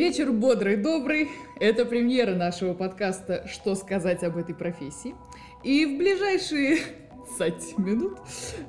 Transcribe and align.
Вечер 0.00 0.32
бодрый, 0.32 0.76
добрый. 0.76 1.28
Это 1.60 1.84
премьера 1.84 2.34
нашего 2.34 2.72
подкаста 2.72 3.46
«Что 3.46 3.74
сказать 3.74 4.24
об 4.24 4.38
этой 4.38 4.54
профессии?». 4.54 5.14
И 5.62 5.84
в 5.84 5.98
ближайшие 5.98 6.78
20 7.36 7.76
минут 7.76 8.18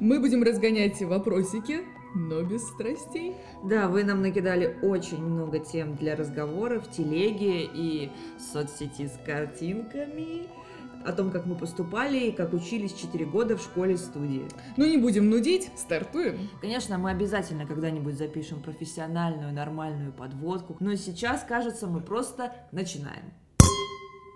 мы 0.01 0.19
будем 0.19 0.43
разгонять 0.43 1.01
вопросики, 1.01 1.85
но 2.15 2.43
без 2.43 2.67
страстей. 2.67 3.37
Да, 3.63 3.87
вы 3.87 4.03
нам 4.03 4.21
накидали 4.21 4.77
очень 4.81 5.23
много 5.23 5.59
тем 5.59 5.95
для 5.95 6.17
разговора 6.17 6.81
в 6.81 6.91
телеге 6.91 7.63
и 7.63 8.11
соцсети 8.37 9.07
с 9.07 9.17
картинками 9.25 10.49
о 11.05 11.11
том, 11.11 11.31
как 11.31 11.45
мы 11.45 11.55
поступали 11.55 12.17
и 12.27 12.31
как 12.31 12.53
учились 12.53 12.93
4 12.93 13.25
года 13.25 13.57
в 13.57 13.61
школе-студии. 13.61 14.45
Ну 14.77 14.85
не 14.85 14.97
будем 14.97 15.29
нудить, 15.29 15.69
стартуем. 15.75 16.49
Конечно, 16.61 16.97
мы 16.97 17.11
обязательно 17.11 17.65
когда-нибудь 17.65 18.15
запишем 18.15 18.61
профессиональную, 18.61 19.53
нормальную 19.53 20.11
подводку, 20.13 20.77
но 20.79 20.95
сейчас, 20.95 21.43
кажется, 21.43 21.87
мы 21.87 22.01
просто 22.01 22.53
начинаем. 22.71 23.33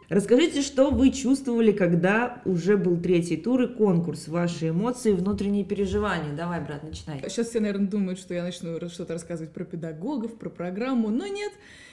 Расскажите, 0.07 0.61
что 0.61 0.91
вы 0.91 1.09
чувствовали, 1.09 1.71
когда 1.71 2.43
уже 2.45 2.77
был 2.77 2.95
третий 2.97 3.37
тур 3.37 3.63
и 3.63 3.67
конкурс, 3.67 4.27
ваши 4.27 4.69
эмоции, 4.69 5.13
внутренние 5.13 5.65
переживания. 5.65 6.31
Давай, 6.35 6.61
брат, 6.61 6.83
начинай. 6.83 7.23
Сейчас 7.27 7.47
все, 7.47 7.59
наверное, 7.59 7.87
думают, 7.87 8.19
что 8.19 8.35
я 8.35 8.43
начну 8.43 8.77
что-то 8.87 9.13
рассказывать 9.13 9.51
про 9.51 9.65
педагогов, 9.65 10.37
про 10.37 10.49
программу, 10.49 11.09
но 11.09 11.25
нет. 11.25 11.51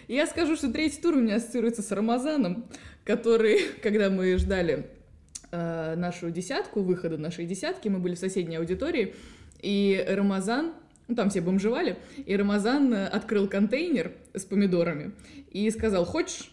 Я 0.09 0.27
скажу, 0.27 0.57
что 0.57 0.71
третий 0.71 1.01
тур 1.01 1.15
у 1.15 1.21
меня 1.21 1.37
ассоциируется 1.37 1.81
с 1.81 1.91
Рамазаном, 1.91 2.67
который, 3.05 3.61
когда 3.83 4.11
мы 4.11 4.37
ждали 4.39 4.87
э, 5.51 5.95
нашу 5.97 6.31
десятку, 6.31 6.83
выхода 6.83 7.19
нашей 7.19 7.47
десятки, 7.47 7.89
мы 7.89 7.99
были 7.99 8.15
в 8.15 8.19
соседней 8.19 8.57
аудитории, 8.57 9.15
и 9.61 10.05
Рамазан 10.09 10.73
ну, 11.09 11.15
там 11.15 11.31
все 11.31 11.41
бомжевали, 11.41 11.99
и 12.25 12.37
Рамазан 12.37 12.95
открыл 12.95 13.49
контейнер 13.49 14.13
с 14.35 14.45
помидорами 14.45 15.13
и 15.51 15.71
сказал, 15.71 16.05
хочешь 16.05 16.51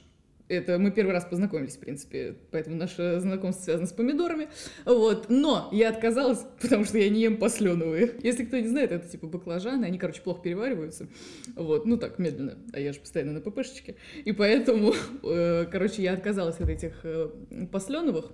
это 0.50 0.80
мы 0.80 0.90
первый 0.92 1.12
раз 1.12 1.26
познакомились, 1.26 1.78
в 1.78 1.80
принципе, 1.80 2.36
поэтому 2.52 2.76
наше 2.76 3.20
знакомство 3.20 3.64
связано 3.64 3.88
с 3.88 3.94
помидорами. 3.94 4.50
Вот. 4.84 5.28
Но 5.30 5.70
я 5.72 5.90
отказалась, 5.90 6.40
потому 6.62 6.86
что 6.86 6.98
я 6.98 7.10
не 7.10 7.22
ем 7.22 7.38
посленовые. 7.38 8.16
Если 8.24 8.46
кто 8.46 8.58
не 8.58 8.68
знает, 8.68 8.92
это 8.92 9.08
типа 9.08 9.28
баклажаны, 9.28 9.86
они, 9.86 10.00
короче, 10.00 10.22
плохо 10.22 10.42
перевариваются. 10.42 11.08
Вот. 11.56 11.86
Ну 11.86 11.98
так, 11.98 12.18
медленно. 12.18 12.58
А 12.74 12.80
я 12.80 12.94
же 12.94 13.00
постоянно 13.00 13.34
на 13.34 13.42
ППшечке. 13.42 13.96
И 14.26 14.32
поэтому, 14.32 14.94
э, 15.24 15.66
короче, 15.72 16.02
я 16.02 16.14
отказалась 16.14 16.60
от 16.60 16.70
этих 16.70 17.00
э, 17.04 17.30
посленовых. 17.72 18.32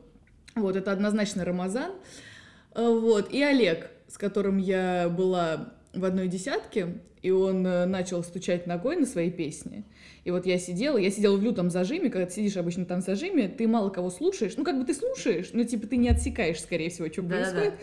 Вот, 0.55 0.77
это 0.77 0.93
однозначно 0.93 1.43
Рамазан. 1.43 1.91
Э, 2.73 2.87
вот. 2.87 3.31
И 3.33 3.43
Олег, 3.43 3.91
с 4.07 4.17
которым 4.17 4.57
я 4.57 5.09
была 5.09 5.73
в 5.95 6.05
одной 6.05 6.27
десятке, 6.27 6.99
и 7.21 7.31
он 7.31 7.65
э, 7.65 7.85
начал 7.85 8.23
стучать 8.23 8.67
ногой 8.67 8.97
на 8.97 9.05
своей 9.05 9.31
песне. 9.31 9.83
И 10.25 10.31
вот 10.31 10.45
я 10.45 10.59
сидела, 10.59 10.97
я 10.97 11.09
сидела 11.09 11.35
в 11.35 11.43
лютом 11.43 11.69
зажиме, 11.69 12.09
когда 12.09 12.27
ты 12.27 12.33
сидишь 12.33 12.57
обычно 12.57 12.85
там 12.85 13.01
в 13.01 13.05
зажиме, 13.05 13.47
ты 13.47 13.67
мало 13.67 13.89
кого 13.89 14.09
слушаешь, 14.09 14.53
ну 14.57 14.63
как 14.63 14.77
бы 14.77 14.85
ты 14.85 14.93
слушаешь, 14.93 15.49
но 15.53 15.63
типа 15.63 15.87
ты 15.87 15.97
не 15.97 16.09
отсекаешь, 16.09 16.61
скорее 16.61 16.89
всего, 16.89 17.07
что 17.07 17.23
да, 17.23 17.35
происходит. 17.35 17.73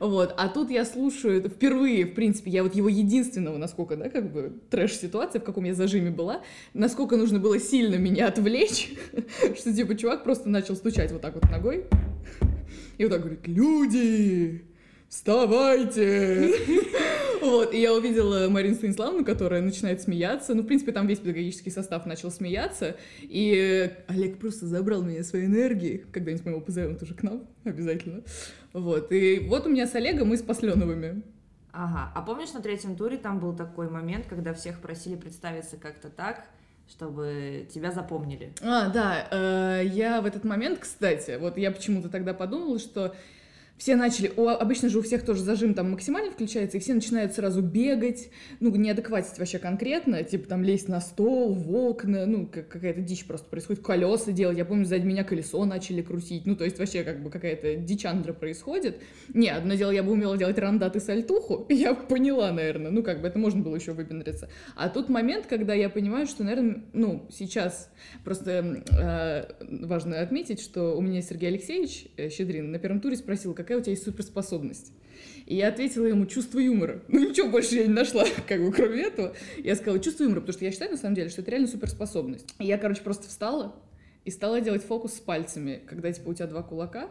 Да. 0.00 0.06
Вот, 0.06 0.34
а 0.36 0.48
тут 0.48 0.70
я 0.70 0.84
слушаю, 0.84 1.38
это 1.38 1.48
впервые, 1.48 2.06
в 2.06 2.14
принципе, 2.14 2.50
я 2.50 2.62
вот 2.62 2.74
его 2.74 2.88
единственного, 2.88 3.56
насколько, 3.56 3.96
да, 3.96 4.08
как 4.08 4.32
бы 4.32 4.52
трэш-ситуация, 4.70 5.40
в 5.40 5.44
каком 5.44 5.64
я 5.64 5.74
зажиме 5.74 6.10
была, 6.10 6.42
насколько 6.72 7.16
нужно 7.16 7.40
было 7.40 7.58
сильно 7.58 7.96
меня 7.96 8.28
отвлечь, 8.28 8.92
что 9.56 9.72
типа 9.74 9.96
чувак 9.96 10.22
просто 10.22 10.48
начал 10.48 10.76
стучать 10.76 11.10
вот 11.10 11.20
так 11.20 11.34
вот 11.34 11.50
ногой, 11.50 11.86
и 12.96 13.04
вот 13.04 13.12
так 13.12 13.20
говорит, 13.20 13.46
люди, 13.46 14.64
вставайте! 15.08 16.54
Вот, 17.40 17.72
и 17.72 17.80
я 17.80 17.94
увидела 17.94 18.48
Марину 18.48 18.74
Станиславовну, 18.74 19.24
которая 19.24 19.62
начинает 19.62 20.02
смеяться. 20.02 20.54
Ну, 20.54 20.62
в 20.62 20.66
принципе, 20.66 20.92
там 20.92 21.06
весь 21.06 21.18
педагогический 21.18 21.70
состав 21.70 22.06
начал 22.06 22.30
смеяться. 22.30 22.96
И 23.22 23.92
Олег 24.08 24.38
просто 24.38 24.66
забрал 24.66 25.02
меня 25.02 25.22
своей 25.22 25.46
энергией. 25.46 26.04
Когда-нибудь 26.12 26.44
мы 26.44 26.52
его 26.52 26.60
позовем 26.60 26.96
тоже 26.96 27.14
к 27.14 27.22
нам, 27.22 27.46
обязательно. 27.64 28.22
Вот, 28.72 29.12
и 29.12 29.40
вот 29.40 29.66
у 29.66 29.70
меня 29.70 29.86
с 29.86 29.94
Олегом 29.94 30.28
мы 30.28 30.36
с 30.36 30.42
Посленовыми. 30.42 31.22
Ага, 31.72 32.10
а 32.14 32.22
помнишь, 32.22 32.52
на 32.52 32.60
третьем 32.60 32.96
туре 32.96 33.18
там 33.18 33.38
был 33.38 33.54
такой 33.54 33.88
момент, 33.88 34.26
когда 34.28 34.54
всех 34.54 34.80
просили 34.80 35.16
представиться 35.16 35.76
как-то 35.76 36.08
так, 36.08 36.44
чтобы 36.88 37.68
тебя 37.72 37.92
запомнили. 37.92 38.52
А, 38.62 38.88
да, 38.88 39.28
э, 39.30 39.84
я 39.86 40.20
в 40.20 40.26
этот 40.26 40.44
момент, 40.44 40.80
кстати, 40.80 41.36
вот 41.38 41.58
я 41.58 41.70
почему-то 41.70 42.08
тогда 42.08 42.34
подумала, 42.34 42.78
что 42.78 43.14
все 43.78 43.94
начали, 43.94 44.32
о, 44.36 44.50
обычно 44.50 44.88
же 44.88 44.98
у 44.98 45.02
всех 45.02 45.24
тоже 45.24 45.42
зажим 45.42 45.72
там 45.72 45.92
максимально 45.92 46.32
включается, 46.32 46.76
и 46.76 46.80
все 46.80 46.94
начинают 46.94 47.32
сразу 47.32 47.62
бегать, 47.62 48.28
ну, 48.58 48.74
неадекватить 48.74 49.38
вообще 49.38 49.58
конкретно, 49.58 50.22
типа 50.24 50.48
там 50.48 50.64
лезть 50.64 50.88
на 50.88 51.00
стол, 51.00 51.54
в 51.54 51.72
окна, 51.74 52.26
ну, 52.26 52.46
какая-то 52.46 53.00
дичь 53.00 53.24
просто 53.24 53.48
происходит, 53.48 53.82
колеса 53.82 54.32
делать, 54.32 54.58
я 54.58 54.64
помню, 54.64 54.84
сзади 54.84 55.06
меня 55.06 55.22
колесо 55.22 55.64
начали 55.64 56.02
крутить, 56.02 56.44
ну, 56.44 56.56
то 56.56 56.64
есть 56.64 56.78
вообще 56.78 57.04
как 57.04 57.22
бы 57.22 57.30
какая-то 57.30 57.76
дичандра 57.76 58.32
происходит. 58.32 58.98
Не, 59.32 59.50
одно 59.50 59.74
дело, 59.74 59.92
я 59.92 60.02
бы 60.02 60.12
умела 60.12 60.36
делать 60.36 60.58
рандат 60.58 60.96
и 60.96 61.00
сальтуху, 61.00 61.66
я 61.72 61.94
поняла, 61.94 62.50
наверное, 62.50 62.90
ну, 62.90 63.04
как 63.04 63.22
бы 63.22 63.28
это 63.28 63.38
можно 63.38 63.62
было 63.62 63.76
еще 63.76 63.92
выпендриться. 63.92 64.48
А 64.74 64.88
тут 64.88 65.08
момент, 65.08 65.46
когда 65.46 65.74
я 65.74 65.88
понимаю, 65.88 66.26
что, 66.26 66.42
наверное, 66.42 66.82
ну, 66.92 67.28
сейчас 67.30 67.90
просто 68.24 68.82
э, 68.90 69.86
важно 69.86 70.20
отметить, 70.20 70.60
что 70.60 70.96
у 70.96 71.00
меня 71.00 71.22
Сергей 71.22 71.50
Алексеевич 71.50 72.08
э, 72.16 72.28
Щедрин 72.28 72.72
на 72.72 72.80
первом 72.80 73.00
туре 73.00 73.16
спросил, 73.16 73.54
как 73.54 73.67
какая 73.68 73.80
у 73.80 73.82
тебя 73.82 73.92
есть 73.92 74.04
суперспособность? 74.04 74.92
И 75.44 75.56
я 75.56 75.68
ответила 75.68 76.06
ему 76.06 76.24
чувство 76.24 76.58
юмора. 76.58 77.02
Ну, 77.08 77.28
ничего 77.28 77.50
больше 77.50 77.74
я 77.74 77.86
не 77.86 77.92
нашла, 77.92 78.24
как 78.48 78.64
бы, 78.64 78.72
кроме 78.72 79.02
этого. 79.02 79.34
Я 79.58 79.74
сказала 79.76 80.00
чувство 80.00 80.24
юмора, 80.24 80.40
потому 80.40 80.54
что 80.54 80.64
я 80.64 80.72
считаю, 80.72 80.90
на 80.90 80.96
самом 80.96 81.14
деле, 81.14 81.28
что 81.28 81.42
это 81.42 81.50
реально 81.50 81.68
суперспособность. 81.68 82.54
И 82.58 82.64
я, 82.64 82.78
короче, 82.78 83.02
просто 83.02 83.28
встала 83.28 83.74
и 84.24 84.30
стала 84.30 84.62
делать 84.62 84.82
фокус 84.82 85.14
с 85.14 85.20
пальцами, 85.20 85.82
когда, 85.86 86.10
типа, 86.10 86.30
у 86.30 86.34
тебя 86.34 86.46
два 86.46 86.62
кулака, 86.62 87.10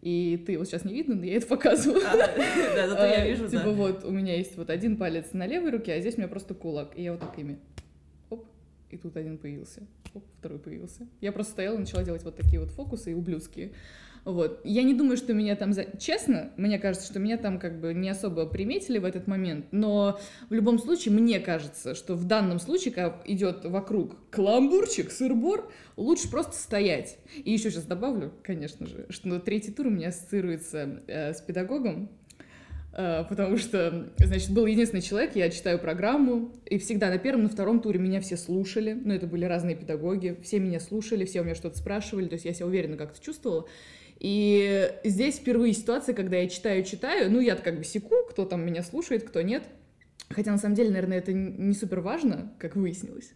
и 0.00 0.40
ты, 0.46 0.58
вот 0.58 0.68
сейчас 0.68 0.84
не 0.84 0.94
видно, 0.94 1.16
но 1.16 1.24
я 1.24 1.38
это 1.38 1.46
показываю. 1.48 2.02
А, 2.06 2.16
да, 2.16 2.88
зато 2.88 3.04
я 3.04 3.26
вижу, 3.26 3.48
Типа 3.48 3.70
вот 3.70 4.04
у 4.04 4.10
меня 4.12 4.36
есть 4.36 4.56
вот 4.56 4.70
один 4.70 4.96
палец 4.96 5.32
на 5.32 5.44
левой 5.46 5.70
руке, 5.70 5.94
а 5.94 6.00
здесь 6.00 6.14
у 6.14 6.18
меня 6.18 6.28
просто 6.28 6.54
кулак, 6.54 6.92
и 6.94 7.02
я 7.02 7.12
вот 7.12 7.20
так 7.20 7.36
ими. 7.36 7.58
Оп, 8.30 8.46
и 8.90 8.96
тут 8.96 9.16
один 9.16 9.38
появился. 9.38 9.82
Оп, 10.14 10.24
второй 10.38 10.60
появился. 10.60 11.08
Я 11.20 11.32
просто 11.32 11.52
стояла 11.52 11.76
и 11.76 11.80
начала 11.80 12.04
делать 12.04 12.22
вот 12.22 12.36
такие 12.36 12.60
вот 12.60 12.70
фокусы 12.70 13.10
и 13.10 13.14
ублюдские. 13.14 13.72
Вот. 14.26 14.60
Я 14.64 14.82
не 14.82 14.92
думаю, 14.92 15.16
что 15.16 15.32
меня 15.32 15.54
там... 15.54 15.72
За... 15.72 15.86
Честно, 15.98 16.50
мне 16.56 16.80
кажется, 16.80 17.06
что 17.06 17.20
меня 17.20 17.36
там 17.38 17.60
как 17.60 17.80
бы 17.80 17.94
не 17.94 18.08
особо 18.08 18.44
приметили 18.46 18.98
в 18.98 19.04
этот 19.04 19.28
момент, 19.28 19.66
но 19.70 20.18
в 20.50 20.52
любом 20.52 20.80
случае 20.80 21.14
мне 21.14 21.38
кажется, 21.38 21.94
что 21.94 22.16
в 22.16 22.24
данном 22.24 22.58
случае, 22.58 22.92
когда 22.92 23.22
идет 23.24 23.64
вокруг 23.64 24.16
каламбурчик, 24.30 25.12
сырбор, 25.12 25.70
лучше 25.96 26.28
просто 26.28 26.56
стоять. 26.56 27.18
И 27.36 27.52
еще 27.52 27.70
сейчас 27.70 27.84
добавлю, 27.84 28.32
конечно 28.42 28.84
же, 28.88 29.06
что 29.10 29.38
третий 29.38 29.70
тур 29.70 29.86
у 29.86 29.90
меня 29.90 30.08
ассоциируется 30.08 31.02
э, 31.06 31.32
с 31.32 31.40
педагогом, 31.40 32.10
э, 32.94 33.22
потому 33.28 33.56
что, 33.58 34.12
значит, 34.18 34.50
был 34.50 34.66
единственный 34.66 35.02
человек, 35.02 35.36
я 35.36 35.50
читаю 35.50 35.78
программу, 35.78 36.50
и 36.64 36.78
всегда 36.78 37.10
на 37.10 37.18
первом, 37.18 37.44
на 37.44 37.48
втором 37.48 37.78
туре 37.78 38.00
меня 38.00 38.20
все 38.20 38.36
слушали, 38.36 38.92
ну, 38.92 39.14
это 39.14 39.28
были 39.28 39.44
разные 39.44 39.76
педагоги, 39.76 40.36
все 40.42 40.58
меня 40.58 40.80
слушали, 40.80 41.24
все 41.24 41.42
у 41.42 41.44
меня 41.44 41.54
что-то 41.54 41.78
спрашивали, 41.78 42.26
то 42.26 42.34
есть 42.34 42.44
я 42.44 42.52
себя 42.52 42.66
уверенно 42.66 42.96
как-то 42.96 43.22
чувствовала, 43.22 43.68
и 44.18 44.92
здесь 45.04 45.36
впервые 45.36 45.74
ситуация, 45.74 46.14
когда 46.14 46.36
я 46.36 46.48
читаю-читаю, 46.48 47.30
ну, 47.30 47.40
я 47.40 47.56
как 47.56 47.78
бы 47.78 47.84
секу, 47.84 48.14
кто 48.30 48.44
там 48.44 48.64
меня 48.64 48.82
слушает, 48.82 49.24
кто 49.24 49.42
нет. 49.42 49.64
Хотя, 50.30 50.50
на 50.50 50.58
самом 50.58 50.74
деле, 50.74 50.90
наверное, 50.90 51.18
это 51.18 51.32
не 51.32 51.74
супер 51.74 52.00
важно, 52.00 52.52
как 52.58 52.76
выяснилось. 52.76 53.32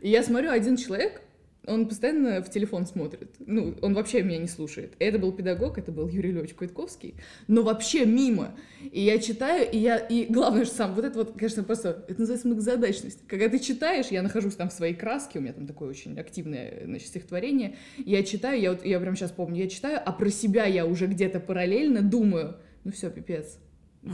И 0.00 0.08
я 0.08 0.22
смотрю, 0.22 0.50
один 0.50 0.76
человек 0.76 1.20
он 1.66 1.88
постоянно 1.88 2.42
в 2.42 2.50
телефон 2.50 2.86
смотрит. 2.86 3.34
Ну, 3.38 3.74
он 3.82 3.94
вообще 3.94 4.22
меня 4.22 4.38
не 4.38 4.48
слушает. 4.48 4.94
Это 4.98 5.18
был 5.18 5.32
педагог, 5.32 5.78
это 5.78 5.92
был 5.92 6.08
Юрий 6.08 6.32
Львович 6.32 6.54
Куйтковский, 6.54 7.14
но 7.48 7.62
вообще 7.62 8.06
мимо. 8.06 8.54
И 8.90 9.00
я 9.00 9.18
читаю, 9.18 9.70
и 9.70 9.76
я, 9.78 9.98
и 9.98 10.24
главное, 10.32 10.64
что 10.64 10.74
сам, 10.74 10.94
вот 10.94 11.04
это 11.04 11.18
вот, 11.18 11.34
конечно, 11.34 11.62
просто, 11.62 12.04
это 12.08 12.18
называется 12.18 12.48
многозадачность. 12.48 13.26
Когда 13.26 13.48
ты 13.48 13.58
читаешь, 13.58 14.06
я 14.06 14.22
нахожусь 14.22 14.54
там 14.54 14.70
в 14.70 14.72
своей 14.72 14.94
краске, 14.94 15.38
у 15.38 15.42
меня 15.42 15.52
там 15.52 15.66
такое 15.66 15.90
очень 15.90 16.18
активное, 16.18 16.82
значит, 16.84 17.08
стихотворение, 17.08 17.76
я 17.98 18.22
читаю, 18.22 18.60
я 18.60 18.72
вот, 18.72 18.84
я 18.84 18.98
прям 18.98 19.14
сейчас 19.14 19.30
помню, 19.30 19.62
я 19.62 19.68
читаю, 19.68 20.00
а 20.04 20.12
про 20.12 20.30
себя 20.30 20.64
я 20.64 20.86
уже 20.86 21.06
где-то 21.06 21.40
параллельно 21.40 22.00
думаю, 22.00 22.56
ну 22.84 22.92
все, 22.92 23.10
пипец, 23.10 23.58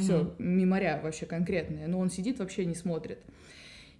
все, 0.01 0.23
угу. 0.23 0.35
меморя 0.39 1.01
вообще 1.03 1.27
конкретное, 1.27 1.87
но 1.87 2.01
он 2.01 2.11
сидит, 2.11 2.41
вообще 2.41 2.65
не 2.65 2.75
смотрит. 2.75 3.21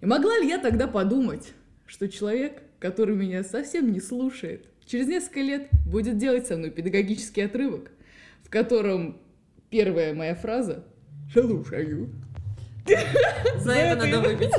И 0.01 0.05
могла 0.05 0.37
ли 0.37 0.47
я 0.47 0.59
тогда 0.59 0.87
подумать, 0.87 1.53
что 1.87 2.07
человек 2.07 2.61
который 2.79 3.15
меня 3.15 3.43
совсем 3.43 3.91
не 3.91 3.99
слушает, 3.99 4.65
через 4.85 5.07
несколько 5.07 5.41
лет 5.41 5.67
будет 5.85 6.17
делать 6.17 6.47
со 6.47 6.55
мной 6.55 6.69
педагогический 6.69 7.41
отрывок, 7.41 7.91
в 8.43 8.49
котором 8.49 9.17
первая 9.69 10.13
моя 10.13 10.35
фраза 10.35 10.83
«Слушаю». 11.33 12.09
За 13.57 13.73
это 13.73 14.05
надо 14.05 14.29
выпить. 14.29 14.53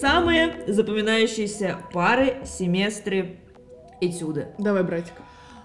Самые 0.00 0.64
запоминающиеся 0.68 1.78
пары, 1.92 2.36
семестры, 2.44 3.40
этюды. 4.00 4.48
Давай, 4.58 4.84
братик. 4.84 5.14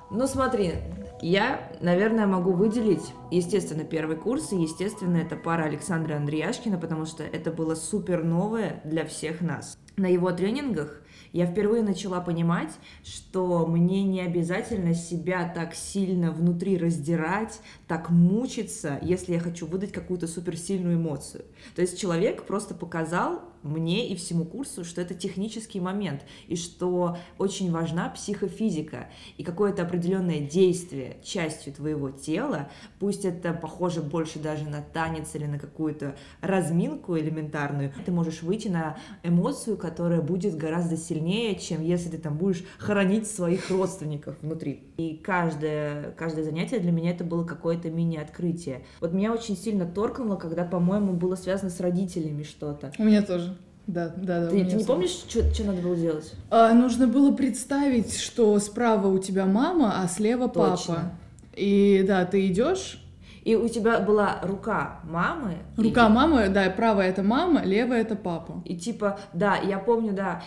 Ну 0.09 0.25
смотри, 0.25 0.73
Я, 1.23 1.71
наверное, 1.79 2.27
могу 2.27 2.51
выделить, 2.51 3.13
естественно, 3.31 3.85
первый 3.85 4.17
курс, 4.17 4.51
и, 4.51 4.57
естественно, 4.57 5.15
это 5.15 5.37
пара 5.37 5.63
Александра 5.63 6.17
Андреяшкина, 6.17 6.77
потому 6.77 7.05
что 7.05 7.23
это 7.23 7.49
было 7.49 7.75
супер 7.75 8.25
новое 8.25 8.81
для 8.83 9.05
всех 9.05 9.39
нас. 9.39 9.77
На 9.95 10.07
его 10.07 10.33
тренингах 10.33 11.01
я 11.31 11.45
впервые 11.45 11.81
начала 11.81 12.19
понимать, 12.19 12.73
что 13.05 13.65
мне 13.65 14.03
не 14.03 14.19
обязательно 14.19 14.93
себя 14.93 15.47
так 15.47 15.75
сильно 15.75 16.29
внутри 16.29 16.77
раздирать, 16.77 17.61
так 17.87 18.09
мучиться, 18.09 18.99
если 19.01 19.31
я 19.31 19.39
хочу 19.39 19.65
выдать 19.65 19.93
какую-то 19.93 20.27
суперсильную 20.27 20.97
эмоцию. 20.97 21.45
То 21.73 21.81
есть 21.81 21.97
человек 21.97 22.43
просто 22.43 22.75
показал 22.75 23.52
мне 23.63 24.07
и 24.07 24.15
всему 24.15 24.45
курсу, 24.45 24.83
что 24.83 25.01
это 25.01 25.13
технический 25.13 25.79
момент, 25.79 26.21
и 26.47 26.55
что 26.55 27.17
очень 27.37 27.71
важна 27.71 28.09
психофизика, 28.09 29.09
и 29.37 29.43
какое-то 29.43 29.83
определенное 29.83 30.39
действие 30.39 31.17
частью 31.23 31.73
твоего 31.73 32.11
тела, 32.11 32.69
пусть 32.99 33.25
это 33.25 33.53
похоже 33.53 34.01
больше 34.01 34.39
даже 34.39 34.65
на 34.65 34.81
танец 34.81 35.35
или 35.35 35.45
на 35.45 35.59
какую-то 35.59 36.15
разминку 36.41 37.17
элементарную, 37.17 37.93
ты 38.05 38.11
можешь 38.11 38.43
выйти 38.43 38.67
на 38.67 38.97
эмоцию, 39.23 39.77
которая 39.77 40.21
будет 40.21 40.57
гораздо 40.57 40.97
сильнее, 40.97 41.55
чем 41.55 41.81
если 41.81 42.09
ты 42.09 42.17
там 42.17 42.37
будешь 42.37 42.63
хоронить 42.77 43.27
своих 43.27 43.69
родственников 43.69 44.35
внутри. 44.41 44.83
И 44.97 45.15
каждое, 45.15 46.11
каждое 46.11 46.43
занятие 46.43 46.79
для 46.79 46.91
меня 46.91 47.11
это 47.11 47.23
было 47.23 47.43
какое-то 47.43 47.89
мини-открытие. 47.89 48.85
Вот 48.99 49.13
меня 49.13 49.33
очень 49.33 49.57
сильно 49.57 49.85
торкнуло, 49.85 50.35
когда, 50.35 50.65
по-моему, 50.65 51.13
было 51.13 51.35
связано 51.35 51.69
с 51.69 51.79
родителями 51.79 52.43
что-то. 52.43 52.91
У 52.97 53.03
меня 53.03 53.21
тоже. 53.21 53.52
Да, 53.87 54.13
да, 54.15 54.41
да. 54.41 54.49
Ты, 54.49 54.65
ты 54.65 54.75
не 54.77 54.83
помнишь, 54.85 55.09
что, 55.09 55.43
что 55.53 55.65
надо 55.65 55.81
было 55.81 55.95
делать? 55.95 56.33
А, 56.49 56.73
нужно 56.73 57.07
было 57.07 57.33
представить, 57.33 58.17
что 58.17 58.57
справа 58.59 59.07
у 59.07 59.19
тебя 59.19 59.45
мама, 59.45 60.01
а 60.01 60.07
слева 60.07 60.47
Точно. 60.47 60.95
папа. 60.95 61.11
И 61.55 62.03
да, 62.07 62.25
ты 62.25 62.47
идешь. 62.47 62.99
И 63.43 63.55
у 63.55 63.67
тебя 63.67 63.99
была 63.99 64.39
рука 64.41 65.01
мамы. 65.03 65.57
Рука 65.75 66.07
и, 66.07 66.09
мамы, 66.09 66.47
да, 66.47 66.69
правая 66.69 67.09
это 67.09 67.23
мама, 67.23 67.63
левая 67.63 68.01
это 68.01 68.15
папа. 68.15 68.61
И 68.63 68.77
типа, 68.77 69.19
да, 69.33 69.57
я 69.57 69.79
помню, 69.79 70.13
да, 70.13 70.41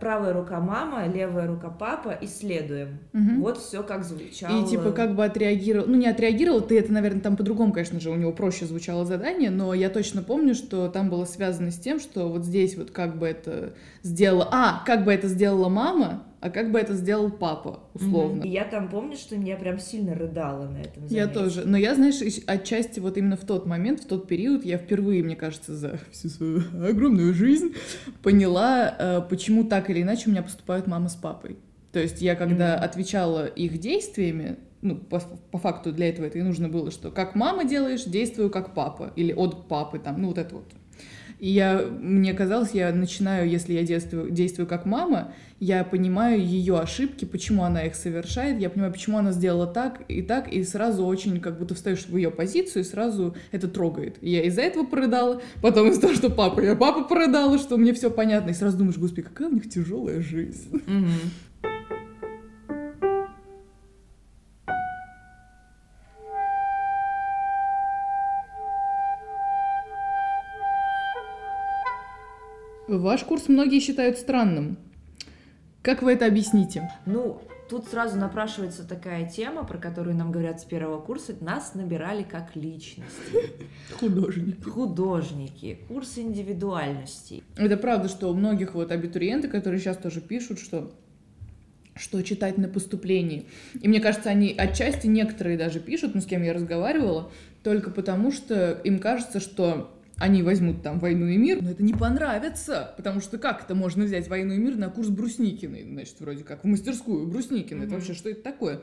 правая 0.00 0.32
рука 0.32 0.60
мама, 0.60 1.06
левая 1.06 1.46
рука 1.46 1.68
папа, 1.68 2.16
исследуем. 2.20 2.98
Мгм. 3.12 3.40
Вот 3.40 3.58
все 3.58 3.82
как 3.82 4.04
звучало. 4.04 4.62
И 4.62 4.68
типа 4.68 4.92
как 4.92 5.14
бы 5.14 5.24
отреагировал, 5.24 5.86
ну 5.86 5.96
не 5.96 6.06
отреагировал, 6.06 6.60
ты 6.60 6.78
это, 6.78 6.92
наверное, 6.92 7.20
там 7.20 7.36
по-другому, 7.36 7.72
конечно 7.72 8.00
же, 8.00 8.10
у 8.10 8.16
него 8.16 8.32
проще 8.32 8.66
звучало 8.66 9.04
задание, 9.04 9.50
но 9.50 9.74
я 9.74 9.90
точно 9.90 10.22
помню, 10.22 10.54
что 10.54 10.88
там 10.88 11.10
было 11.10 11.24
связано 11.24 11.70
с 11.70 11.78
тем, 11.78 12.00
что 12.00 12.28
вот 12.28 12.44
здесь 12.44 12.76
вот 12.76 12.90
как 12.90 13.18
бы 13.18 13.26
это 13.26 13.74
сделала, 14.02 14.48
а, 14.50 14.82
как 14.84 15.04
бы 15.04 15.12
это 15.12 15.28
сделала 15.28 15.68
мама, 15.68 16.24
а 16.40 16.50
как 16.50 16.72
бы 16.72 16.78
это 16.78 16.94
сделал 16.94 17.30
папа, 17.30 17.80
условно. 17.94 18.42
И 18.44 18.48
я 18.48 18.64
там 18.64 18.88
помню, 18.88 19.16
что 19.16 19.34
я 19.36 19.56
прям 19.56 19.78
сильно 19.78 20.14
рыдала 20.14 20.68
на 20.68 20.78
этом 20.78 21.06
Я 21.08 21.24
занятии. 21.26 21.34
тоже. 21.34 21.62
Но 21.66 21.76
я, 21.76 21.94
знаешь, 21.94 22.20
отчасти 22.46 22.98
вот 22.98 23.18
именно 23.18 23.36
в 23.36 23.44
тот 23.44 23.66
момент, 23.66 24.00
в 24.00 24.06
тот 24.06 24.26
период, 24.26 24.64
я 24.64 24.78
впервые, 24.78 25.22
мне 25.22 25.36
кажется, 25.36 25.76
за 25.76 25.98
всю 26.10 26.28
свою 26.28 26.62
огромную 26.82 27.34
жизнь 27.34 27.74
поняла, 28.22 28.94
э, 28.98 29.20
почему 29.28 29.64
так 29.64 29.90
или 29.90 30.02
иначе 30.02 30.28
у 30.28 30.30
меня 30.32 30.42
поступают 30.42 30.86
мама 30.86 31.08
с 31.08 31.14
папой. 31.14 31.58
То 31.92 31.98
есть 31.98 32.22
я, 32.22 32.36
когда 32.36 32.76
Мгм. 32.76 32.84
отвечала 32.84 33.46
их 33.46 33.78
действиями, 33.78 34.56
ну, 34.80 34.96
по, 34.96 35.20
по 35.50 35.58
факту 35.58 35.92
для 35.92 36.08
этого 36.08 36.24
это 36.24 36.38
и 36.38 36.42
нужно 36.42 36.68
было, 36.68 36.90
что 36.90 37.10
как 37.10 37.34
мама 37.34 37.64
делаешь, 37.64 38.04
действую 38.04 38.48
как 38.50 38.72
папа. 38.74 39.12
Или 39.16 39.32
от 39.32 39.68
папы 39.68 39.98
там, 39.98 40.22
ну, 40.22 40.28
вот 40.28 40.38
это 40.38 40.54
вот. 40.54 40.64
И 41.40 41.48
я, 41.48 41.82
мне 42.00 42.34
казалось, 42.34 42.70
я 42.74 42.92
начинаю, 42.92 43.48
если 43.48 43.72
я 43.72 43.82
действую, 43.82 44.30
действую 44.30 44.66
как 44.66 44.84
мама, 44.84 45.32
я 45.58 45.84
понимаю 45.84 46.38
ее 46.38 46.78
ошибки, 46.78 47.24
почему 47.24 47.64
она 47.64 47.84
их 47.84 47.94
совершает, 47.94 48.60
я 48.60 48.68
понимаю, 48.68 48.92
почему 48.92 49.16
она 49.16 49.32
сделала 49.32 49.66
так 49.66 50.02
и 50.08 50.20
так, 50.20 50.52
и 50.52 50.62
сразу 50.64 51.04
очень 51.04 51.40
как 51.40 51.58
будто 51.58 51.74
встаешь 51.74 52.06
в 52.06 52.14
ее 52.14 52.30
позицию, 52.30 52.82
и 52.82 52.86
сразу 52.86 53.34
это 53.52 53.68
трогает. 53.68 54.16
И 54.20 54.30
я 54.30 54.42
из-за 54.44 54.60
этого 54.60 54.84
порыдала, 54.84 55.40
потом 55.62 55.88
из-за 55.88 56.02
того, 56.02 56.14
что 56.14 56.28
папа, 56.28 56.60
я 56.60 56.76
папа 56.76 57.04
порыдала, 57.04 57.58
что 57.58 57.78
мне 57.78 57.94
все 57.94 58.10
понятно, 58.10 58.50
и 58.50 58.54
сразу 58.54 58.76
думаешь, 58.76 58.98
господи, 58.98 59.22
какая 59.22 59.48
у 59.48 59.54
них 59.54 59.68
тяжелая 59.68 60.20
жизнь. 60.20 60.82
Мгм. 60.86 61.10
Ваш 73.00 73.24
курс 73.24 73.48
многие 73.48 73.80
считают 73.80 74.18
странным. 74.18 74.76
Как 75.82 76.02
вы 76.02 76.12
это 76.12 76.26
объясните? 76.26 76.90
Ну, 77.06 77.40
тут 77.70 77.86
сразу 77.86 78.18
напрашивается 78.18 78.86
такая 78.86 79.26
тема, 79.26 79.64
про 79.64 79.78
которую 79.78 80.14
нам 80.14 80.30
говорят 80.30 80.60
с 80.60 80.64
первого 80.64 81.00
курса. 81.00 81.34
Нас 81.40 81.74
набирали 81.74 82.22
как 82.22 82.54
личности. 82.56 83.54
Художник. 83.98 84.68
Художники, 84.68 85.78
курс 85.88 86.18
индивидуальностей. 86.18 87.42
Это 87.56 87.78
правда, 87.78 88.08
что 88.08 88.30
у 88.30 88.34
многих 88.34 88.74
вот 88.74 88.92
абитуриенты, 88.92 89.48
которые 89.48 89.80
сейчас 89.80 89.96
тоже 89.96 90.20
пишут, 90.20 90.58
что 90.58 90.92
что 91.96 92.22
читать 92.22 92.56
на 92.56 92.68
поступлении. 92.68 93.46
И 93.78 93.86
мне 93.86 94.00
кажется, 94.00 94.30
они 94.30 94.54
отчасти 94.56 95.06
некоторые 95.06 95.58
даже 95.58 95.80
пишут, 95.80 96.14
ну, 96.14 96.22
с 96.22 96.24
кем 96.24 96.42
я 96.42 96.54
разговаривала, 96.54 97.30
только 97.62 97.90
потому 97.90 98.32
что 98.32 98.72
им 98.84 99.00
кажется, 99.00 99.38
что 99.38 99.90
они 100.20 100.42
возьмут 100.42 100.82
там 100.82 101.00
«Войну 101.00 101.26
и 101.26 101.36
мир», 101.36 101.60
но 101.62 101.70
это 101.70 101.82
не 101.82 101.94
понравится, 101.94 102.94
потому 102.96 103.20
что 103.20 103.38
как 103.38 103.64
это 103.64 103.74
можно 103.74 104.04
взять 104.04 104.28
«Войну 104.28 104.54
и 104.54 104.58
мир» 104.58 104.76
на 104.76 104.90
курс 104.90 105.08
Брусникиной, 105.08 105.82
значит, 105.84 106.20
вроде 106.20 106.44
как, 106.44 106.62
в 106.62 106.66
мастерскую 106.66 107.26
Брусникиной, 107.26 107.86
это 107.86 107.94
Мгм. 107.94 108.00
вообще 108.00 108.14
что 108.14 108.28
это 108.28 108.42
такое? 108.42 108.82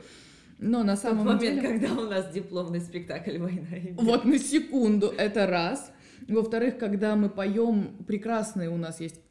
Но 0.60 0.84
на 0.84 0.96
В 0.96 1.02
тот 1.02 1.12
самом 1.12 1.26
момент, 1.28 1.62
деле... 1.62 1.62
когда 1.62 1.94
у 1.94 2.10
нас 2.10 2.32
дипломный 2.34 2.82
спектакль 2.82 3.38
«Война 3.38 3.78
и 3.78 3.92
мир». 3.92 3.94
Вот 3.98 4.26
на 4.26 4.40
секунду, 4.40 5.14
это 5.16 5.46
раз. 5.46 5.92
Во-вторых, 6.28 6.80
когда 6.80 7.16
мы 7.16 7.30
поем 7.30 7.96
прекрасные 8.08 8.70
у 8.72 8.78
нас 8.78 9.00
есть 9.00 9.22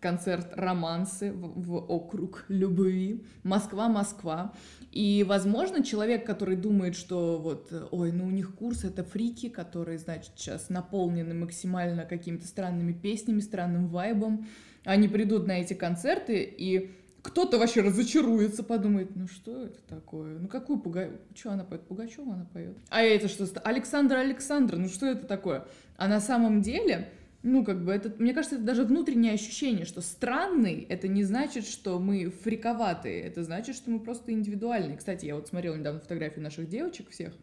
концерт 0.00 0.52
романсы 0.54 1.32
в, 1.32 1.60
в 1.60 1.74
округ 1.76 2.44
любви 2.48 3.24
Москва, 3.42 3.88
Москва. 3.88 4.52
И, 4.92 5.24
возможно, 5.28 5.84
человек, 5.84 6.24
который 6.24 6.56
думает, 6.56 6.96
что 6.96 7.38
вот, 7.38 7.72
ой, 7.90 8.12
ну 8.12 8.26
у 8.26 8.30
них 8.30 8.54
курс 8.54 8.84
это 8.84 9.04
фрики, 9.04 9.48
которые, 9.48 9.98
значит, 9.98 10.32
сейчас 10.36 10.70
наполнены 10.70 11.34
максимально 11.34 12.04
какими-то 12.04 12.46
странными 12.46 12.92
песнями, 12.92 13.40
странным 13.40 13.88
вайбом, 13.88 14.46
они 14.84 15.08
придут 15.08 15.46
на 15.46 15.60
эти 15.60 15.74
концерты 15.74 16.42
и 16.42 16.92
кто-то 17.22 17.58
вообще 17.58 17.82
разочаруется, 17.82 18.62
подумает, 18.62 19.14
ну 19.14 19.26
что 19.26 19.64
это 19.64 19.80
такое? 19.82 20.38
Ну 20.38 20.48
какую 20.48 20.78
Пуга... 20.78 21.10
Что 21.34 21.52
она 21.52 21.64
поет? 21.64 21.82
Пугачева 21.82 22.32
она 22.32 22.46
поет. 22.46 22.76
А 22.88 23.02
это 23.02 23.28
что? 23.28 23.46
Александра 23.64 24.18
Александра, 24.18 24.76
ну 24.76 24.88
что 24.88 25.06
это 25.06 25.26
такое? 25.26 25.66
А 25.96 26.08
на 26.08 26.20
самом 26.20 26.62
деле, 26.62 27.10
ну 27.42 27.64
как 27.64 27.84
бы 27.84 27.92
это, 27.92 28.12
мне 28.18 28.34
кажется, 28.34 28.56
это 28.56 28.64
даже 28.64 28.84
внутреннее 28.84 29.32
ощущение, 29.32 29.84
что 29.84 30.00
странный, 30.00 30.86
это 30.88 31.08
не 31.08 31.22
значит, 31.24 31.66
что 31.66 31.98
мы 31.98 32.30
фриковатые, 32.30 33.22
это 33.22 33.42
значит, 33.42 33.76
что 33.76 33.90
мы 33.90 34.00
просто 34.00 34.32
индивидуальные. 34.32 34.96
Кстати, 34.96 35.26
я 35.26 35.34
вот 35.36 35.48
смотрела 35.48 35.76
недавно 35.76 36.00
фотографии 36.00 36.40
наших 36.40 36.68
девочек 36.68 37.10
всех, 37.10 37.34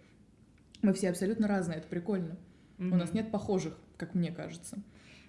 мы 0.82 0.94
все 0.94 1.10
абсолютно 1.10 1.48
разные, 1.48 1.78
это 1.80 1.88
прикольно. 1.88 2.38
У 2.78 2.84
нас 2.84 3.14
нет 3.14 3.32
похожих, 3.32 3.78
как 3.98 4.14
мне 4.16 4.32
кажется. 4.32 4.78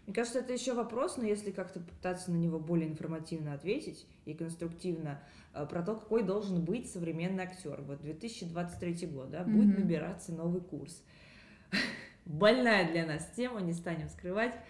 Мне 0.06 0.14
кажется, 0.14 0.38
это 0.38 0.52
еще 0.52 0.72
вопрос, 0.72 1.16
но 1.16 1.24
если 1.24 1.50
как-то 1.50 1.80
пытаться 1.80 2.30
на 2.30 2.36
него 2.36 2.60
более 2.60 2.88
информативно 2.88 3.54
ответить 3.54 4.06
и 4.24 4.34
конструктивно 4.34 5.20
э, 5.52 5.66
про 5.66 5.82
то, 5.82 5.96
какой 5.96 6.22
должен 6.22 6.64
быть 6.64 6.88
современный 6.88 7.42
актер. 7.42 7.82
Вот 7.82 8.00
2023 8.02 9.06
год, 9.08 9.30
да, 9.30 9.42
будет 9.42 9.66
Мгм. 9.68 9.80
набираться 9.80 10.32
новый 10.32 10.60
курс. 10.60 11.02
Больная 12.26 12.90
для 12.90 13.06
нас 13.06 13.26
тема, 13.36 13.60
не 13.60 13.72
станем 13.72 14.08
скрывать. 14.08 14.54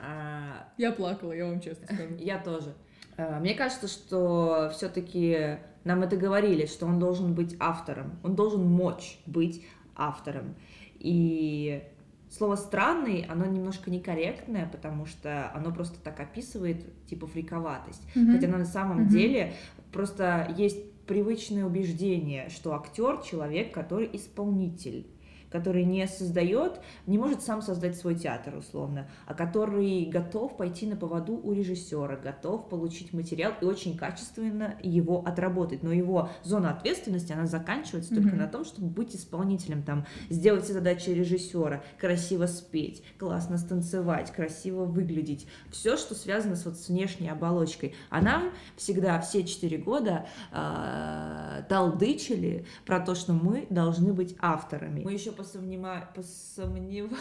А, 0.00 0.68
Я 0.76 0.92
плакала, 0.92 1.32
я 1.32 1.44
вам 1.46 1.60
честно 1.60 1.84
скажу. 1.86 2.14
Я 2.18 2.38
тоже. 2.38 2.72
А, 3.16 3.40
Мне 3.40 3.54
кажется, 3.54 3.88
что 3.88 4.70
все-таки 4.72 5.58
нам 5.82 6.02
это 6.02 6.16
говорили, 6.16 6.66
что 6.66 6.86
он 6.86 7.00
должен 7.00 7.34
быть 7.34 7.56
автором, 7.58 8.18
он 8.22 8.36
должен 8.36 8.64
мочь 8.64 9.18
быть 9.26 9.66
автором. 9.96 10.54
И 11.00 11.82
слово 12.30 12.54
странный, 12.56 13.26
оно 13.28 13.46
немножко 13.46 13.90
некорректное, 13.90 14.68
потому 14.70 15.06
что 15.06 15.50
оно 15.52 15.72
просто 15.72 15.98
так 15.98 16.20
описывает 16.20 16.84
типа 17.06 17.26
фриковатость. 17.26 18.02
Мгм. 18.14 18.32
Хотя 18.34 18.46
на 18.48 18.64
самом 18.64 18.98
Мгм. 19.02 19.08
деле 19.08 19.54
просто 19.92 20.54
есть 20.56 20.92
привычное 21.06 21.64
убеждение, 21.64 22.50
что 22.50 22.74
актер 22.74 23.20
человек, 23.22 23.72
который 23.74 24.08
исполнитель. 24.12 25.06
Который 25.50 25.84
не 25.84 26.06
создает, 26.06 26.80
не 27.06 27.18
может 27.18 27.42
сам 27.42 27.62
создать 27.62 27.96
свой 27.96 28.14
театр, 28.14 28.56
условно, 28.56 29.08
а 29.26 29.34
который 29.34 30.04
готов 30.06 30.56
пойти 30.56 30.86
на 30.86 30.96
поводу 30.96 31.40
у 31.42 31.52
режиссера, 31.52 32.16
готов 32.16 32.68
получить 32.68 33.12
материал 33.12 33.52
и 33.60 33.64
очень 33.64 33.96
качественно 33.96 34.76
его 34.82 35.22
отработать. 35.24 35.82
Но 35.82 35.92
его 35.92 36.30
зона 36.42 36.70
ответственности, 36.70 37.32
она 37.32 37.46
заканчивается 37.46 38.14
только 38.14 38.30
Мгм. 38.30 38.38
на 38.38 38.46
том, 38.48 38.64
чтобы 38.64 38.88
быть 38.88 39.14
исполнителем, 39.14 39.82
там, 39.82 40.06
сделать 40.28 40.64
все 40.64 40.74
задачи 40.74 41.10
режиссера, 41.10 41.82
красиво 41.98 42.46
спеть, 42.46 43.02
классно 43.18 43.58
станцевать, 43.58 44.32
красиво 44.32 44.84
выглядеть. 44.84 45.46
Все, 45.70 45.96
что 45.96 46.14
связано 46.14 46.56
с, 46.56 46.64
вот, 46.64 46.76
с 46.76 46.88
внешней 46.88 47.28
оболочкой. 47.28 47.94
А 48.10 48.20
нам 48.20 48.50
всегда 48.76 49.20
все 49.20 49.44
четыре 49.44 49.78
года 49.78 50.26
э, 50.52 51.62
толдычили 51.68 52.66
про 52.84 53.00
то, 53.00 53.14
что 53.14 53.32
мы 53.32 53.66
должны 53.70 54.12
быть 54.12 54.36
авторами. 54.40 55.02
Мы 55.02 55.12
еще 55.12 55.32
посомнева... 55.38 56.10
посомнева... 56.14 57.16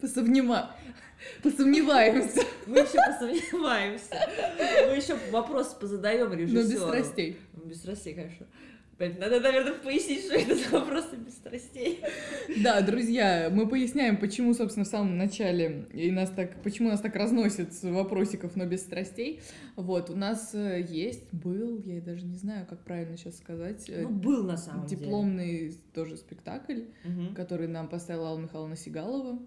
Посомнема... 0.00 0.70
Посомневаемся, 1.42 2.42
Мы 2.66 2.80
еще 2.80 2.98
посомневаемся. 3.06 4.28
Мы 4.86 4.96
еще 4.96 5.16
вопрос 5.30 5.68
позадаем 5.74 6.28
но 6.28 6.34
режиссеру. 6.34 6.68
без 6.68 6.78
страстей. 6.78 7.40
Без 7.64 7.78
страстей, 7.78 8.14
конечно. 8.14 8.46
Блин, 8.98 9.16
Надо, 9.18 9.40
наверное, 9.40 9.74
пояснить, 9.74 10.24
что 10.24 10.34
это 10.36 10.54
за 10.54 10.70
вопросы 10.80 11.16
без 11.16 11.34
страстей. 11.34 12.00
Да, 12.62 12.80
друзья, 12.80 13.50
мы 13.52 13.68
поясняем, 13.68 14.16
почему, 14.16 14.54
собственно, 14.54 14.86
в 14.86 14.88
самом 14.88 15.18
начале 15.18 15.86
и 15.92 16.10
нас 16.10 16.30
так, 16.30 16.62
почему 16.62 16.88
нас 16.88 17.00
так 17.02 17.14
разносит 17.14 17.74
с 17.74 17.82
вопросиков, 17.82 18.56
но 18.56 18.64
без 18.64 18.80
страстей. 18.80 19.42
Вот, 19.76 20.08
у 20.08 20.16
нас 20.16 20.54
э, 20.54 20.80
есть, 20.88 21.30
был, 21.34 21.82
я 21.84 22.00
даже 22.00 22.24
не 22.24 22.36
знаю, 22.36 22.66
как 22.66 22.84
правильно 22.84 23.18
сейчас 23.18 23.36
сказать, 23.36 23.84
э, 23.90 24.00
Ну, 24.04 24.08
был 24.08 24.44
на 24.44 24.56
самом 24.56 24.86
деле. 24.86 25.02
дипломный 25.02 25.76
тоже 25.92 26.16
спектакль, 26.16 26.84
Мгм. 27.04 27.34
который 27.34 27.68
нам 27.68 27.88
поставила 27.88 28.28
Алла 28.28 28.38
Михайловна 28.38 28.76
Сигалова. 28.76 29.38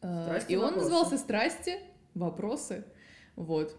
Э, 0.00 0.22
«Страсти, 0.24 0.52
И 0.52 0.56
он 0.56 0.62
вопросы». 0.62 0.84
назывался 0.84 1.18
«Страсти, 1.18 1.72
вопросы». 2.14 2.84
Вот. 3.36 3.76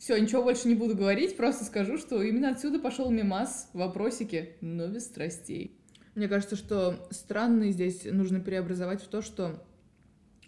Все, 0.00 0.18
ничего 0.18 0.42
больше 0.42 0.66
не 0.66 0.74
буду 0.74 0.96
говорить, 0.96 1.36
просто 1.36 1.62
скажу, 1.62 1.98
что 1.98 2.22
именно 2.22 2.48
отсюда 2.48 2.78
пошел 2.78 3.10
мимас, 3.10 3.68
вопросики, 3.74 4.56
но 4.62 4.88
без 4.88 5.04
страстей. 5.04 5.78
Мне 6.14 6.26
кажется, 6.26 6.56
что 6.56 7.06
странный 7.10 7.70
здесь 7.70 8.06
нужно 8.06 8.40
преобразовать 8.40 9.02
в 9.02 9.08
то, 9.08 9.20
что 9.20 9.62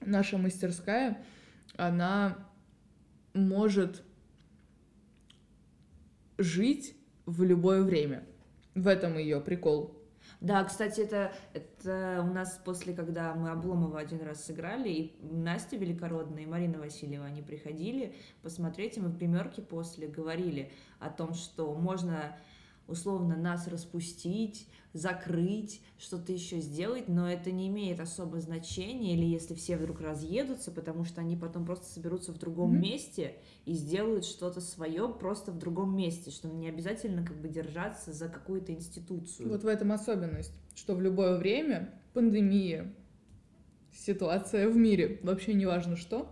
наша 0.00 0.38
мастерская, 0.38 1.22
она 1.76 2.48
может 3.34 4.02
жить 6.38 6.96
в 7.26 7.42
любое 7.42 7.82
время. 7.82 8.24
В 8.74 8.88
этом 8.88 9.18
ее 9.18 9.38
прикол. 9.38 10.01
Да, 10.42 10.64
кстати, 10.64 11.02
это, 11.02 11.32
это 11.54 12.20
у 12.28 12.32
нас 12.32 12.60
после, 12.64 12.92
когда 12.94 13.32
мы 13.32 13.50
Обломова 13.50 14.00
один 14.00 14.20
раз 14.22 14.44
сыграли, 14.44 14.88
и 14.88 15.16
Настя 15.22 15.76
Великородная 15.76 16.42
и 16.42 16.46
Марина 16.46 16.80
Васильева, 16.80 17.26
они 17.26 17.42
приходили 17.42 18.16
посмотреть, 18.42 18.96
и 18.96 19.00
мы 19.00 19.10
в 19.10 19.18
гримерке 19.18 19.62
после 19.62 20.08
говорили 20.08 20.72
о 20.98 21.10
том, 21.10 21.34
что 21.34 21.72
можно 21.76 22.36
условно 22.86 23.36
нас 23.36 23.68
распустить, 23.68 24.68
закрыть, 24.92 25.82
что-то 25.98 26.32
еще 26.32 26.60
сделать, 26.60 27.08
но 27.08 27.30
это 27.30 27.50
не 27.50 27.68
имеет 27.68 28.00
особо 28.00 28.40
значения, 28.40 29.14
или 29.14 29.24
если 29.24 29.54
все 29.54 29.76
вдруг 29.76 30.00
разъедутся, 30.00 30.70
потому 30.70 31.04
что 31.04 31.20
они 31.20 31.36
потом 31.36 31.64
просто 31.64 31.86
соберутся 31.86 32.32
в 32.32 32.38
другом 32.38 32.72
Мгм. 32.72 32.80
месте 32.80 33.36
и 33.64 33.72
сделают 33.72 34.24
что-то 34.24 34.60
свое 34.60 35.08
просто 35.08 35.52
в 35.52 35.58
другом 35.58 35.96
месте, 35.96 36.30
что 36.30 36.48
не 36.48 36.68
обязательно 36.68 37.24
как 37.24 37.40
бы 37.40 37.48
держаться 37.48 38.12
за 38.12 38.28
какую-то 38.28 38.72
институцию. 38.72 39.48
Вот 39.48 39.64
в 39.64 39.66
этом 39.66 39.92
особенность, 39.92 40.52
что 40.74 40.94
в 40.94 41.00
любое 41.00 41.38
время 41.38 41.94
пандемия, 42.12 42.92
ситуация 43.92 44.68
в 44.68 44.76
мире, 44.76 45.20
вообще 45.22 45.54
не 45.54 45.66
важно 45.66 45.96
что, 45.96 46.30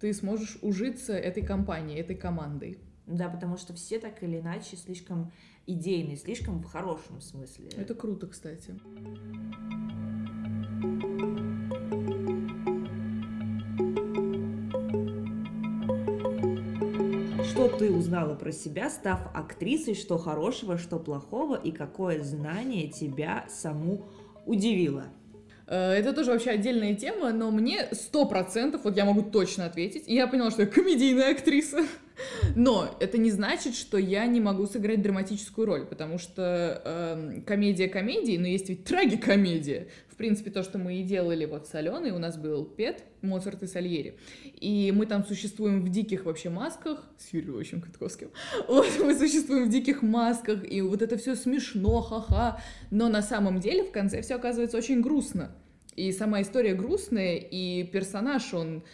ты 0.00 0.12
сможешь 0.12 0.58
ужиться 0.62 1.14
этой 1.14 1.44
компанией, 1.44 1.98
этой 2.00 2.16
командой. 2.16 2.78
Да, 3.06 3.28
потому 3.28 3.56
что 3.56 3.72
все 3.72 3.98
так 4.00 4.22
или 4.22 4.40
иначе 4.40 4.76
слишком 4.76 5.32
идейные, 5.66 6.16
слишком 6.16 6.60
в 6.60 6.66
хорошем 6.66 7.20
смысле. 7.20 7.68
Это 7.76 7.94
круто, 7.94 8.26
кстати. 8.26 8.74
Что 17.44 17.68
ты 17.68 17.90
узнала 17.90 18.34
про 18.34 18.52
себя, 18.52 18.90
став 18.90 19.20
актрисой, 19.34 19.94
что 19.94 20.18
хорошего, 20.18 20.78
что 20.78 20.98
плохого, 20.98 21.56
и 21.56 21.70
какое 21.72 22.22
знание 22.22 22.88
тебя 22.88 23.46
саму 23.48 24.04
удивило? 24.44 25.04
Э, 25.66 25.92
Это 25.92 26.12
тоже 26.12 26.30
вообще 26.30 26.50
отдельная 26.50 26.94
тема, 26.94 27.32
но 27.32 27.50
мне 27.50 27.88
сто 27.92 28.26
процентов, 28.26 28.82
вот 28.84 28.96
я 28.96 29.04
могу 29.04 29.22
точно 29.22 29.66
ответить, 29.66 30.04
и 30.06 30.14
я 30.14 30.26
поняла, 30.26 30.50
что 30.50 30.62
я 30.62 30.68
комедийная 30.68 31.32
актриса. 31.32 31.78
Но 32.54 32.96
это 32.98 33.18
не 33.18 33.30
значит, 33.30 33.74
что 33.74 33.98
я 33.98 34.26
не 34.26 34.40
могу 34.40 34.66
сыграть 34.66 35.02
драматическую 35.02 35.66
роль, 35.66 35.84
потому 35.84 36.18
что 36.18 36.80
эм, 36.84 37.42
комедия 37.42 37.88
комедии, 37.88 38.38
но 38.38 38.46
есть 38.46 38.70
ведь 38.70 38.84
трагикомедия. 38.84 39.88
В 40.16 40.18
принципе, 40.18 40.50
то, 40.50 40.62
что 40.62 40.78
мы 40.78 40.94
и 40.94 41.02
делали 41.02 41.44
вот 41.44 41.68
с 41.68 41.74
Аленой, 41.74 42.10
у 42.12 42.18
нас 42.18 42.38
был 42.38 42.64
Пет, 42.64 43.04
Моцарт 43.20 43.62
и 43.62 43.66
Сальери. 43.66 44.16
И 44.58 44.90
мы 44.90 45.04
там 45.04 45.22
существуем 45.26 45.82
в 45.82 45.90
диких 45.90 46.24
вообще 46.24 46.48
масках, 46.48 47.04
с 47.18 47.34
Юрием 47.34 47.82
Катковским. 47.82 48.30
Вот, 48.66 48.86
мы 48.98 49.14
существуем 49.14 49.66
в 49.66 49.68
диких 49.68 50.00
масках, 50.00 50.64
и 50.66 50.80
вот 50.80 51.02
это 51.02 51.18
все 51.18 51.34
смешно, 51.34 52.00
ха-ха. 52.00 52.58
Но 52.90 53.10
на 53.10 53.20
самом 53.20 53.60
деле 53.60 53.84
в 53.84 53.92
конце 53.92 54.22
все 54.22 54.36
оказывается 54.36 54.78
очень 54.78 55.02
грустно. 55.02 55.50
И 55.96 56.10
сама 56.12 56.40
история 56.40 56.72
грустная, 56.72 57.36
и 57.36 57.84
персонаж, 57.84 58.54
он, 58.54 58.84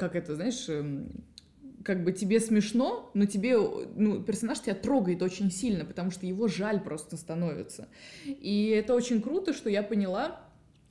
как 0.00 0.16
это, 0.16 0.34
знаешь, 0.34 0.68
эм, 0.68 1.12
как 1.84 2.04
бы 2.04 2.12
тебе 2.12 2.40
смешно, 2.40 3.10
но 3.14 3.26
тебе, 3.26 3.56
ну, 3.58 4.22
персонаж 4.22 4.60
тебя 4.60 4.74
трогает 4.74 5.22
очень 5.22 5.50
сильно, 5.50 5.84
потому 5.84 6.10
что 6.10 6.26
его 6.26 6.48
жаль 6.48 6.80
просто 6.80 7.16
становится. 7.16 7.88
И 8.24 8.68
это 8.68 8.94
очень 8.94 9.22
круто, 9.22 9.52
что 9.52 9.70
я 9.70 9.82
поняла, 9.82 10.40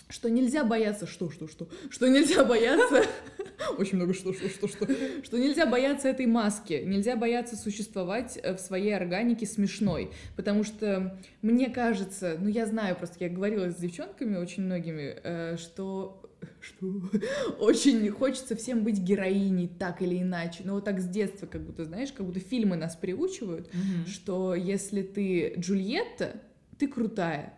что 0.10 0.29
нельзя 0.29 0.63
бояться, 0.63 1.05
что, 1.05 1.29
что, 1.29 1.48
что, 1.48 1.67
что 1.91 2.08
нельзя 2.08 2.43
бояться, 2.43 3.03
очень 3.77 3.98
много 3.98 4.15
что, 4.15 4.34
что, 4.34 4.50
что, 4.50 4.67
что, 4.67 4.88
что 5.24 5.38
нельзя 5.38 5.67
бояться 5.67 6.10
этой 6.10 6.25
маски, 6.25 6.81
нельзя 6.84 7.15
бояться 7.15 7.55
существовать 7.55 8.39
э, 8.41 8.55
в 8.55 8.60
своей 8.60 8.96
органике 8.96 9.46
смешной, 9.46 10.10
потому 10.36 10.63
что 10.63 11.19
мне 11.43 11.69
кажется, 11.69 12.38
ну 12.39 12.50
я 12.50 12.65
знаю, 12.65 12.96
просто 12.96 13.24
я 13.24 13.29
говорила 13.29 13.69
с 13.69 13.75
девчонками 13.75 14.38
очень 14.38 14.63
многими, 14.63 15.15
э, 15.24 15.58
что 15.58 16.19
что 16.62 17.01
очень 17.60 18.10
хочется 18.10 18.55
всем 18.55 18.84
быть 18.84 19.00
героиней 19.00 19.67
так 19.67 20.01
или 20.01 20.22
иначе, 20.22 20.63
но 20.63 20.75
вот 20.75 20.86
так 20.86 21.00
с 21.00 21.08
детства, 21.08 21.48
как 21.48 21.62
будто, 21.62 21.86
знаешь, 21.86 22.12
как 22.12 22.25
будто 22.25 22.39
фильмы 22.39 22.75
нас 22.75 22.96
приучивают, 22.96 23.69
что 24.08 24.55
если 24.55 25.01
ты 25.01 25.53
Джульетта, 25.58 26.41
ты 26.77 26.88
крутая, 26.88 27.53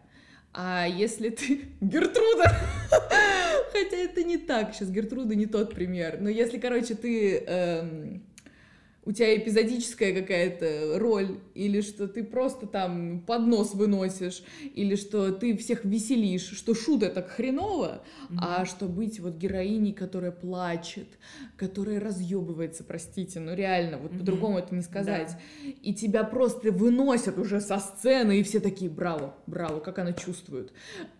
а 0.53 0.85
если 0.87 1.29
ты 1.29 1.61
Гертруда, 1.81 2.51
хотя 3.71 3.97
это 3.97 4.23
не 4.23 4.37
так, 4.37 4.73
сейчас 4.73 4.89
Гертруда 4.89 5.35
не 5.35 5.45
тот 5.45 5.73
пример, 5.73 6.17
но 6.19 6.29
если, 6.29 6.57
короче, 6.57 6.95
ты 6.95 7.37
эм, 7.37 8.23
у 9.03 9.11
тебя 9.11 9.35
эпизодическая 9.35 10.13
какая-то 10.13 10.99
роль, 10.99 11.39
или 11.55 11.81
что 11.81 12.07
ты 12.07 12.23
просто 12.23 12.67
там 12.67 13.21
поднос 13.21 13.73
выносишь, 13.73 14.43
или 14.75 14.95
что 14.95 15.31
ты 15.31 15.57
всех 15.57 15.85
веселишь, 15.85 16.51
что 16.51 16.75
шутка 16.75 17.09
так 17.09 17.29
хреново, 17.29 18.03
а 18.39 18.65
что 18.65 18.85
быть 18.85 19.19
вот 19.19 19.37
героиней, 19.37 19.93
которая 19.93 20.31
плачет, 20.31 21.07
которая 21.57 21.99
разъебывается, 21.99 22.83
простите, 22.83 23.39
ну 23.39 23.55
реально, 23.55 23.97
вот 23.97 24.11
Мгм. 24.11 24.19
по-другому 24.19 24.59
это 24.59 24.75
не 24.75 24.81
сказать. 24.83 25.35
И 25.81 25.93
тебя 25.95 26.23
просто 26.23 26.71
выносят 26.71 27.39
уже 27.39 27.59
со 27.59 27.79
сцены, 27.79 28.39
и 28.39 28.43
все 28.43 28.59
такие, 28.59 28.91
браво, 28.91 29.35
браво, 29.47 29.79
как 29.79 29.97
она 29.99 30.13
чувствует. 30.13 30.71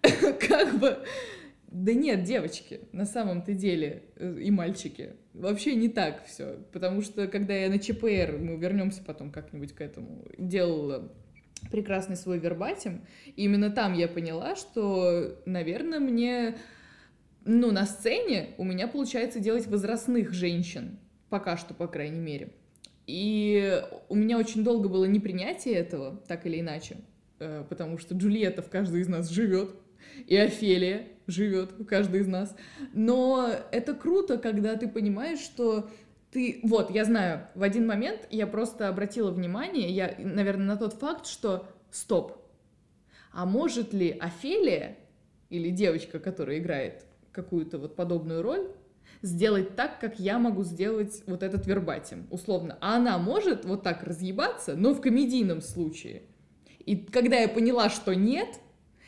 Как 0.48 0.78
бы... 0.80 1.00
Да 1.72 1.94
нет, 1.94 2.24
девочки, 2.24 2.82
на 2.92 3.06
самом-то 3.06 3.54
деле, 3.54 4.04
э, 4.18 4.40
и 4.42 4.51
мальчики, 4.51 5.13
вообще 5.34 5.74
не 5.75 5.88
так 5.88 6.25
все. 6.25 6.58
Потому 6.74 7.01
что, 7.01 7.28
когда 7.30 7.54
я 7.54 7.70
на 7.70 7.80
ЧПР, 7.80 8.38
мы 8.38 8.58
вернемся 8.58 9.01
потом 9.01 9.32
как-нибудь 9.32 9.72
к 9.72 9.80
этому, 9.80 10.25
делала 10.38 11.13
прекрасный 11.72 12.18
свой 12.18 12.40
вербатим, 12.40 13.06
именно 13.38 13.70
там 13.70 13.94
я 13.94 14.10
поняла, 14.10 14.58
что, 14.58 15.38
наверное, 15.46 16.01
мне, 16.01 16.58
ну, 17.46 17.72
на 17.72 17.86
сцене 17.86 18.50
у 18.58 18.66
меня 18.66 18.90
получается 18.90 19.40
делать 19.40 19.68
возрастных 19.68 20.34
женщин, 20.34 21.00
пока 21.30 21.56
что, 21.56 21.74
по 21.74 21.88
крайней 21.88 22.20
мере. 22.20 22.51
И 23.08 23.82
у 24.10 24.16
меня 24.16 24.38
очень 24.38 24.66
долго 24.66 24.90
было 24.90 25.06
непринятие 25.06 25.75
этого, 25.75 26.22
так 26.28 26.46
или 26.46 26.60
иначе, 26.60 26.98
э, 27.40 27.63
потому 27.70 27.98
что 27.98 28.13
Джульетта 28.13 28.62
в 28.62 28.70
каждой 28.70 29.00
из 29.00 29.08
нас 29.08 29.30
живет, 29.30 29.74
и 30.27 30.36
Офелия 30.36 31.08
живет 31.27 31.72
в 31.74 31.86
каждой 31.86 32.22
из 32.22 32.27
нас. 32.27 32.55
Но 32.93 33.50
это 33.72 33.93
круто, 33.93 34.38
когда 34.38 34.75
ты 34.75 34.88
понимаешь, 34.88 35.39
что 35.39 35.89
ты... 36.31 36.60
Вот, 36.63 36.91
я 36.91 37.05
знаю, 37.05 37.48
в 37.55 37.63
один 37.63 37.88
момент 37.88 38.27
я 38.29 38.48
просто 38.48 38.88
обратила 38.88 39.31
внимание, 39.31 39.89
я, 39.89 40.15
наверное, 40.17 40.67
на 40.67 40.77
тот 40.77 40.93
факт, 40.93 41.27
что 41.27 41.67
стоп, 41.89 42.38
а 43.31 43.46
может 43.46 43.93
ли 43.93 44.12
Офелия 44.12 44.98
или 45.50 45.70
девочка, 45.70 46.20
которая 46.20 46.60
играет 46.60 47.05
какую-то 47.31 47.77
вот 47.77 47.96
подобную 47.96 48.41
роль, 48.41 48.72
сделать 49.22 49.75
так, 49.75 50.00
как 50.00 50.20
я 50.20 50.39
могу 50.39 50.63
сделать 50.63 51.24
вот 51.27 51.43
этот 51.43 51.67
вербатим, 51.67 52.27
условно. 52.29 52.77
А 52.81 52.98
она 52.98 53.17
может 53.17 53.65
вот 53.65 53.84
так 53.84 54.03
разъебаться, 54.03 54.75
но 54.75 54.93
в 54.93 55.01
комедийном 55.01 55.62
случае. 55.62 56.24
И 56.79 56.96
когда 56.98 57.38
я 57.38 57.48
поняла, 57.48 57.89
что 57.89 58.15
нет, 58.15 58.60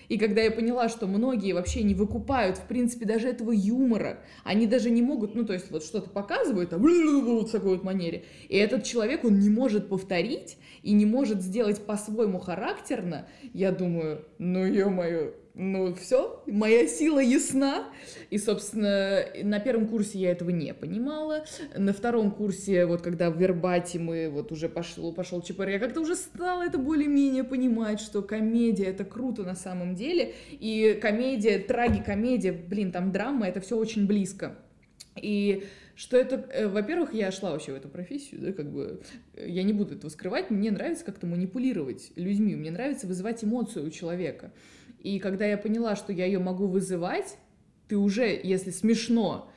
и 0.09 0.17
когда 0.17 0.41
я 0.41 0.51
поняла, 0.51 0.89
что 0.89 1.07
многие 1.07 1.53
вообще 1.53 1.83
не 1.83 1.93
выкупают, 1.93 2.57
в 2.57 2.67
принципе, 2.67 3.05
даже 3.05 3.27
этого 3.29 3.51
юмора, 3.51 4.19
они 4.43 4.67
даже 4.67 4.89
не 4.89 5.01
могут, 5.01 5.35
ну, 5.35 5.45
то 5.45 5.53
есть 5.53 5.71
вот 5.71 5.83
что-то 5.83 6.09
показывают, 6.09 6.73
а 6.73 6.77
в 6.77 7.51
такой 7.51 7.75
вот 7.75 7.83
манере, 7.83 8.23
и 8.49 8.57
этот 8.57 8.83
человек, 8.83 9.23
он 9.23 9.39
не 9.39 9.49
может 9.49 9.89
повторить 9.89 10.57
и 10.81 10.91
не 10.93 11.05
может 11.05 11.41
сделать 11.41 11.85
по-своему 11.85 12.39
характерно, 12.39 13.27
я 13.53 13.71
думаю, 13.71 14.25
ну, 14.37 14.65
ё-моё, 14.65 15.33
ну 15.55 15.93
все, 15.93 16.43
моя 16.47 16.87
сила 16.87 17.19
ясна. 17.19 17.89
И, 18.31 18.39
собственно, 18.39 19.23
на 19.43 19.59
первом 19.59 19.87
курсе 19.87 20.19
я 20.19 20.31
этого 20.31 20.49
не 20.49 20.73
понимала. 20.73 21.45
На 21.77 21.93
втором 21.93 22.31
курсе, 22.31 22.85
вот 22.85 23.01
когда 23.01 23.29
в 23.29 23.37
вербате 23.37 23.99
мы 23.99 24.29
вот 24.29 24.51
уже 24.51 24.67
пошел, 24.67 25.13
пошел 25.13 25.41
ЧПР, 25.41 25.69
я 25.69 25.79
как-то 25.79 26.01
уже 26.01 26.15
стала 26.15 26.63
это 26.63 26.79
более-менее 26.79 27.43
понимать, 27.43 27.99
что 27.99 28.23
комедия 28.23 28.85
это 28.85 29.05
круто 29.05 29.43
на 29.43 29.55
самом 29.55 29.93
деле. 29.93 30.33
И 30.51 30.97
комедия, 30.99 31.59
трагикомедия, 31.59 32.53
блин, 32.53 32.91
там 32.91 33.11
драма, 33.11 33.47
это 33.47 33.61
все 33.61 33.77
очень 33.77 34.07
близко. 34.07 34.55
И 35.21 35.65
что 35.95 36.17
это, 36.17 36.47
э, 36.51 36.67
во-первых, 36.67 37.13
я 37.13 37.31
шла 37.31 37.51
вообще 37.51 37.71
в 37.71 37.75
эту 37.75 37.87
профессию, 37.87 38.41
да, 38.41 38.51
как 38.51 38.71
бы, 38.71 39.01
я 39.37 39.61
не 39.61 39.73
буду 39.73 39.93
этого 39.93 40.09
скрывать, 40.09 40.49
мне 40.49 40.71
нравится 40.71 41.05
как-то 41.05 41.27
манипулировать 41.27 42.11
людьми, 42.15 42.55
мне 42.55 42.71
нравится 42.71 43.05
вызывать 43.05 43.43
эмоцию 43.43 43.85
у 43.85 43.89
человека. 43.91 44.51
И 45.03 45.19
когда 45.19 45.45
я 45.45 45.57
поняла, 45.57 45.95
что 45.95 46.11
я 46.11 46.25
ее 46.25 46.39
могу 46.39 46.65
вызывать, 46.67 47.37
ты 47.87 47.97
уже, 47.97 48.39
если 48.41 48.71
смешно, 48.71 49.49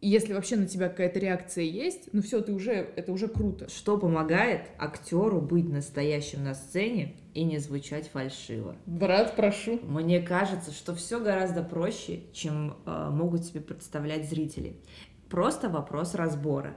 если 0.00 0.32
вообще 0.32 0.56
на 0.56 0.66
тебя 0.66 0.88
какая-то 0.88 1.18
реакция 1.18 1.64
есть, 1.64 2.08
ну 2.12 2.22
все, 2.22 2.40
ты 2.40 2.52
уже, 2.52 2.72
это 2.72 3.12
уже 3.12 3.28
круто. 3.28 3.68
Что 3.70 3.98
помогает 3.98 4.62
актеру 4.78 5.40
быть 5.40 5.68
настоящим 5.68 6.42
на 6.42 6.54
сцене 6.54 7.16
и 7.34 7.44
не 7.44 7.58
звучать 7.58 8.08
фальшиво? 8.08 8.76
Брат, 8.86 9.36
прошу. 9.36 9.78
Мне 9.82 10.20
кажется, 10.20 10.72
что 10.72 10.94
все 10.94 11.20
гораздо 11.20 11.62
проще, 11.62 12.20
чем 12.32 12.78
э, 12.86 13.10
могут 13.10 13.44
себе 13.44 13.60
представлять 13.60 14.28
зрители. 14.28 14.76
Просто 15.28 15.68
вопрос 15.68 16.14
разбора. 16.14 16.76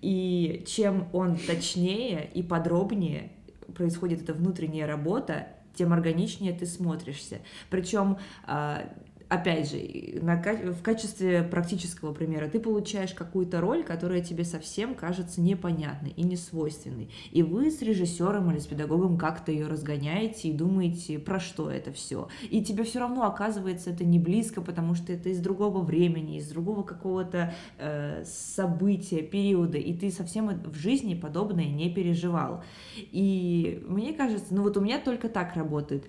И 0.00 0.64
чем 0.66 1.08
он 1.12 1.36
точнее 1.38 2.30
и 2.32 2.42
подробнее 2.42 3.32
происходит 3.74 4.22
эта 4.22 4.34
внутренняя 4.34 4.86
работа, 4.86 5.48
тем 5.78 5.92
органичнее 5.92 6.52
ты 6.52 6.66
смотришься. 6.66 7.38
Причем 7.70 8.18
а, 8.44 8.92
опять 9.28 9.70
же, 9.70 10.20
на, 10.22 10.36
в 10.36 10.82
качестве 10.82 11.42
практического 11.42 12.12
примера, 12.12 12.48
ты 12.48 12.58
получаешь 12.60 13.12
какую-то 13.12 13.60
роль, 13.60 13.84
которая 13.84 14.20
тебе 14.22 14.44
совсем 14.44 14.94
кажется 14.94 15.40
непонятной 15.40 16.10
и 16.10 16.22
несвойственной. 16.22 17.10
И 17.30 17.42
вы 17.42 17.70
с 17.70 17.82
режиссером 17.82 18.50
или 18.50 18.58
с 18.58 18.66
педагогом 18.66 19.18
как-то 19.18 19.52
ее 19.52 19.66
разгоняете 19.66 20.48
и 20.48 20.52
думаете, 20.52 21.18
про 21.18 21.40
что 21.40 21.70
это 21.70 21.92
все. 21.92 22.28
И 22.50 22.62
тебе 22.64 22.84
все 22.84 23.00
равно 23.00 23.24
оказывается 23.24 23.90
это 23.90 24.04
не 24.04 24.18
близко, 24.18 24.62
потому 24.62 24.94
что 24.94 25.12
это 25.12 25.28
из 25.28 25.40
другого 25.40 25.82
времени, 25.82 26.38
из 26.38 26.48
другого 26.48 26.82
какого-то 26.82 27.54
э, 27.78 28.24
события, 28.24 29.22
периода, 29.22 29.78
и 29.78 29.92
ты 29.92 30.10
совсем 30.10 30.48
в 30.48 30.74
жизни 30.74 31.14
подобное 31.14 31.66
не 31.66 31.92
переживал. 31.92 32.64
И 32.96 33.82
мне 33.86 34.14
кажется, 34.14 34.54
ну 34.54 34.62
вот 34.62 34.76
у 34.76 34.80
меня 34.80 34.98
только 34.98 35.28
так 35.28 35.54
работает. 35.54 36.04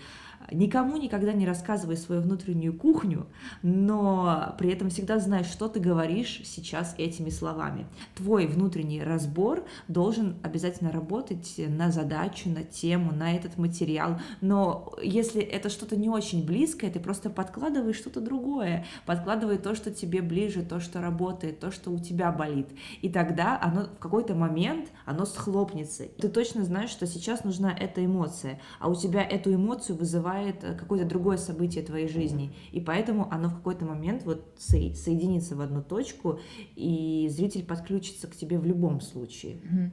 Никому 0.51 0.97
никогда 0.97 1.33
не 1.33 1.45
рассказывай 1.45 1.97
свою 1.97 2.21
внутреннюю 2.21 2.73
кухню, 2.73 3.27
но 3.61 4.55
при 4.57 4.71
этом 4.71 4.89
всегда 4.89 5.19
знай, 5.19 5.43
что 5.43 5.67
ты 5.67 5.79
говоришь 5.79 6.41
сейчас 6.45 6.95
этими 6.97 7.29
словами. 7.29 7.85
Твой 8.15 8.47
внутренний 8.47 9.03
разбор 9.03 9.63
должен 9.87 10.37
обязательно 10.43 10.91
работать 10.91 11.55
на 11.57 11.91
задачу, 11.91 12.49
на 12.49 12.63
тему, 12.63 13.11
на 13.11 13.35
этот 13.35 13.57
материал. 13.57 14.19
Но 14.41 14.93
если 15.03 15.41
это 15.41 15.69
что-то 15.69 15.95
не 15.95 16.09
очень 16.09 16.45
близкое, 16.45 16.89
ты 16.89 16.99
просто 16.99 17.29
подкладываешь 17.29 17.97
что-то 17.97 18.21
другое, 18.21 18.85
подкладывай 19.05 19.57
то, 19.57 19.75
что 19.75 19.91
тебе 19.91 20.21
ближе, 20.21 20.63
то, 20.63 20.79
что 20.79 21.01
работает, 21.01 21.59
то, 21.59 21.71
что 21.71 21.91
у 21.91 21.99
тебя 21.99 22.31
болит. 22.31 22.69
И 23.01 23.09
тогда 23.09 23.59
оно 23.61 23.83
в 23.85 23.99
какой-то 23.99 24.35
момент 24.35 24.89
оно 25.05 25.25
схлопнется. 25.25 26.05
Ты 26.17 26.27
точно 26.29 26.63
знаешь, 26.63 26.89
что 26.89 27.05
сейчас 27.05 27.43
нужна 27.43 27.71
эта 27.71 28.03
эмоция, 28.03 28.59
а 28.79 28.89
у 28.89 28.95
тебя 28.95 29.21
эту 29.23 29.53
эмоцию 29.53 29.97
вызывает 29.97 30.38
вызывает 30.39 30.63
э, 30.63 30.75
какое-то 30.75 31.05
другое 31.05 31.37
событие 31.37 31.83
твоей 31.83 32.07
жизни. 32.07 32.53
И 32.71 32.79
поэтому 32.79 33.31
оно 33.31 33.49
в 33.49 33.55
какой-то 33.55 33.85
момент 33.85 34.23
вот 34.23 34.55
соединится 34.57 35.55
в 35.55 35.61
одну 35.61 35.83
точку, 35.83 36.39
и 36.75 37.27
зритель 37.29 37.65
подключится 37.65 38.27
к 38.27 38.35
тебе 38.35 38.57
в 38.57 38.65
любом 38.65 39.01
случае. 39.01 39.91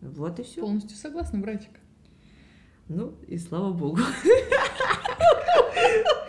Угу. 0.00 0.12
Вот 0.12 0.40
и 0.40 0.42
все. 0.42 0.60
Полностью 0.60 0.96
согласна, 0.96 1.38
братик. 1.38 1.70
Ну, 2.88 3.14
и 3.26 3.38
слава 3.38 3.72
богу. 3.72 4.00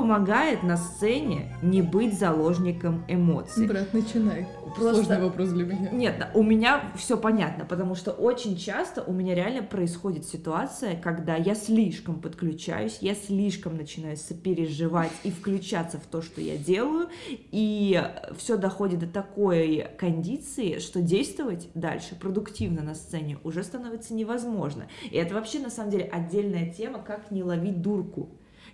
помогает 0.00 0.62
на 0.62 0.76
сцене 0.76 1.54
не 1.62 1.82
быть 1.82 2.18
заложником 2.18 3.04
эмоций? 3.06 3.66
Брат, 3.66 3.92
начинай. 3.92 4.48
Просто... 4.76 5.04
Сложный 5.04 5.20
вопрос 5.20 5.48
для 5.50 5.64
меня. 5.64 5.90
Нет, 5.90 6.28
у 6.34 6.42
меня 6.42 6.90
все 6.96 7.18
понятно, 7.18 7.64
потому 7.64 7.94
что 7.94 8.12
очень 8.12 8.56
часто 8.56 9.02
у 9.02 9.12
меня 9.12 9.34
реально 9.34 9.62
происходит 9.62 10.24
ситуация, 10.24 10.96
когда 10.96 11.36
я 11.36 11.54
слишком 11.54 12.20
подключаюсь, 12.20 12.98
я 13.00 13.14
слишком 13.14 13.76
начинаю 13.76 14.16
сопереживать 14.16 15.12
и 15.22 15.30
включаться 15.30 15.98
в 15.98 16.06
то, 16.06 16.22
что 16.22 16.40
я 16.40 16.56
делаю, 16.56 17.08
и 17.28 18.02
все 18.36 18.56
доходит 18.56 19.00
до 19.00 19.06
такой 19.06 19.86
кондиции, 19.98 20.78
что 20.78 21.02
действовать 21.02 21.68
дальше 21.74 22.14
продуктивно 22.14 22.82
на 22.82 22.94
сцене 22.94 23.38
уже 23.44 23.62
становится 23.62 24.14
невозможно. 24.14 24.86
И 25.10 25.16
это 25.16 25.34
вообще 25.34 25.58
на 25.58 25.70
самом 25.70 25.90
деле 25.90 26.04
отдельная 26.04 26.72
тема, 26.72 27.00
как 27.00 27.30
не 27.30 27.42
ловить 27.42 27.82
дурку 27.82 28.30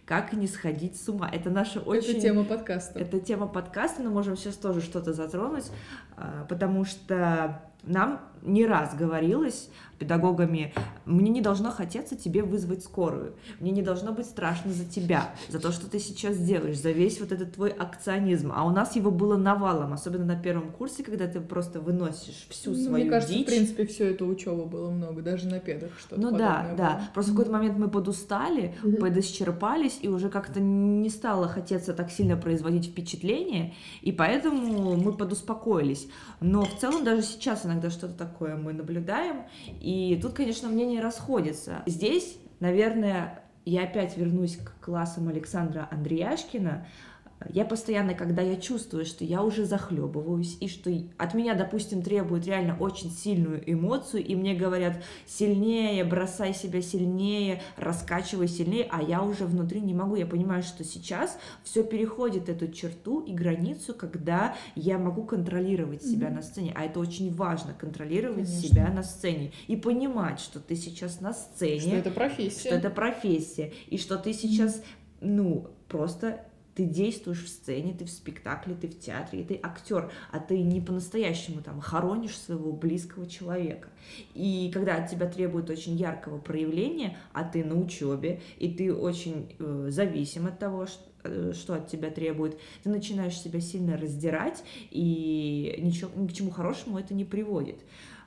как 0.07 0.33
не 0.33 0.47
сходить 0.47 0.99
с 0.99 1.09
ума. 1.09 1.29
Это 1.31 1.51
наша 1.51 1.81
очень... 1.81 2.13
Это 2.13 2.21
тема 2.21 2.45
подкаста. 2.45 2.99
Это 2.99 3.19
тема 3.19 3.49
подкаста, 3.49 4.03
но 4.03 4.11
можем 4.11 4.37
сейчас 4.37 4.55
тоже 4.55 4.81
что-то 4.81 5.13
затронуть, 5.13 5.67
а, 6.17 6.47
потому 6.49 6.85
что 6.85 7.61
нам 7.87 8.21
не 8.43 8.67
раз 8.67 8.95
говорилось 8.95 9.71
педагогами, 9.99 10.75
мне 11.05 11.31
не 11.31 11.41
должно 11.41 11.71
хотеться 11.71 12.17
тебе 12.17 12.43
вызвать 12.43 12.85
скорую, 12.85 13.35
мне 13.61 13.71
не 13.71 13.83
должно 13.83 14.13
быть 14.13 14.27
страшно 14.27 14.73
за 14.73 14.85
тебя, 14.85 15.35
за 15.49 15.59
то, 15.59 15.73
что 15.73 15.89
ты 15.89 15.99
сейчас 15.99 16.37
делаешь, 16.37 16.79
за 16.79 16.91
весь 16.91 17.21
вот 17.21 17.33
этот 17.33 17.55
твой 17.55 17.71
акционизм. 17.71 18.53
А 18.55 18.65
у 18.67 18.71
нас 18.71 18.97
его 18.97 19.11
было 19.11 19.37
навалом, 19.37 19.93
особенно 19.93 20.25
на 20.25 20.37
первом 20.37 20.71
курсе, 20.71 21.03
когда 21.03 21.27
ты 21.27 21.41
просто 21.41 21.81
выносишь 21.81 22.47
всю 22.51 22.71
ну, 22.71 22.77
свою 22.77 23.05
Мне 23.05 23.11
кажется, 23.11 23.35
дичь. 23.35 23.47
в 23.47 23.47
принципе, 23.47 23.87
все 23.87 24.11
это 24.11 24.25
учеба 24.25 24.65
было 24.65 24.91
много, 24.91 25.23
даже 25.23 25.49
на 25.49 25.61
педах 25.61 25.93
что-то 25.99 26.21
Ну 26.21 26.31
да, 26.31 26.65
было. 26.65 26.77
да. 26.77 27.11
Просто 27.15 27.33
в 27.33 27.35
какой-то 27.35 27.53
момент 27.53 27.79
мы 27.79 27.89
подустали, 27.89 28.75
mm-hmm. 28.83 29.01
подисчерпались, 29.01 29.99
и 30.03 30.09
уже 30.09 30.29
как-то 30.29 30.61
не 30.61 31.09
стало 31.09 31.49
хотеться 31.49 31.95
так 31.95 32.11
сильно 32.11 32.37
производить 32.37 32.87
впечатление, 32.87 33.75
и 34.03 34.13
поэтому 34.13 34.97
мы 34.97 35.13
подуспокоились. 35.13 36.09
Но 36.41 36.65
в 36.65 36.77
целом 36.79 37.05
даже 37.05 37.23
сейчас 37.23 37.65
иногда 37.77 37.91
что-то 37.91 38.15
такое 38.15 38.57
мы 38.57 38.73
наблюдаем, 38.73 39.45
и 39.81 40.19
тут, 40.21 40.33
конечно, 40.33 40.69
мнения 40.69 41.01
расходятся. 41.01 41.83
Здесь, 41.87 42.39
наверное, 42.59 43.43
я 43.65 43.83
опять 43.83 44.17
вернусь 44.17 44.57
к 44.57 44.85
классам 44.85 45.29
Александра 45.29 45.89
Андреяшкина, 45.91 46.87
я 47.51 47.65
постоянно, 47.65 48.15
когда 48.15 48.43
я 48.43 48.57
чувствую, 48.57 49.05
что 49.05 49.25
я 49.25 49.43
уже 49.43 49.65
захлебываюсь, 49.65 50.57
и 50.61 50.69
что 50.69 50.91
от 51.17 51.35
меня, 51.35 51.55
допустим, 51.55 52.03
требуют 52.03 52.47
реально 52.47 52.77
очень 52.79 53.11
сильную 53.11 53.63
эмоцию, 53.71 54.25
и 54.25 54.35
мне 54.35 54.55
говорят 54.55 55.03
сильнее, 55.27 56.05
бросай 56.05 56.55
себя 56.55 56.83
сильнее, 56.83 57.63
раскачивай 57.77 58.49
сильнее, 58.49 58.89
а 58.91 59.03
я 59.03 59.23
уже 59.23 59.45
внутри 59.45 59.81
не 59.81 59.95
могу. 59.95 60.17
Я 60.17 60.27
понимаю, 60.27 60.63
что 60.63 60.85
сейчас 60.85 61.39
все 61.63 61.83
переходит 61.83 62.49
эту 62.49 62.69
черту 62.69 63.21
и 63.21 63.33
границу, 63.33 63.95
когда 63.95 64.57
я 64.75 64.99
могу 64.99 65.25
контролировать 65.25 66.03
себя 66.03 66.29
mm-hmm. 66.29 66.35
на 66.35 66.43
сцене. 66.43 66.73
А 66.75 66.85
это 66.85 67.01
очень 67.01 67.35
важно, 67.35 67.75
контролировать 67.75 68.47
Конечно. 68.47 68.69
себя 68.69 68.89
на 68.89 69.03
сцене 69.03 69.53
и 69.67 69.77
понимать, 69.77 70.41
что 70.41 70.61
ты 70.61 70.77
сейчас 70.77 71.21
на 71.21 71.33
сцене. 71.33 71.81
Что 71.81 71.97
это 71.97 72.11
профессия. 72.11 72.69
Что 72.69 72.75
это 72.77 72.91
профессия. 72.91 73.73
И 73.89 73.99
что 73.99 74.17
ты 74.17 74.33
сейчас, 74.33 74.83
ну, 75.21 75.69
просто 75.89 76.45
ты 76.77 76.85
действуешь 76.85 77.43
в 77.43 77.49
сцене, 77.49 77.95
ты 77.99 78.05
в 78.05 78.11
спектакле, 78.11 78.75
ты 78.75 78.87
в 78.87 78.99
театре, 79.01 79.41
и 79.41 79.45
ты 79.45 79.59
актер, 79.63 80.13
а 80.31 80.39
ты 80.39 80.61
не 80.61 80.83
по-настоящему 80.83 81.63
там 81.63 81.81
хоронишь 81.81 82.39
своего 82.39 82.71
близкого 82.71 83.27
человека. 83.27 83.89
И 84.35 84.71
когда 84.73 84.97
от 84.97 85.11
тебя 85.11 85.27
требуют 85.27 85.71
очень 85.71 85.97
яркого 85.97 86.39
проявления, 86.39 87.17
а 87.33 87.45
ты 87.45 87.65
на 87.65 87.81
учебе, 87.81 88.43
и 88.59 88.71
ты 88.71 88.95
очень 88.95 89.57
э, 89.59 89.87
зависим 89.89 90.47
от 90.47 90.59
того, 90.59 90.87
что 90.87 91.03
э, 91.25 91.53
что 91.55 91.75
от 91.75 91.89
тебя 91.89 92.11
требует, 92.11 92.59
ты 92.83 92.91
начинаешь 92.91 93.41
себя 93.41 93.61
сильно 93.61 93.97
раздирать, 93.97 94.63
и 94.91 95.77
ничего, 95.79 96.11
ни 96.15 96.29
к 96.29 96.35
чему 96.35 96.51
хорошему 96.51 96.99
это 96.99 97.15
не 97.15 97.25
приводит 97.25 97.79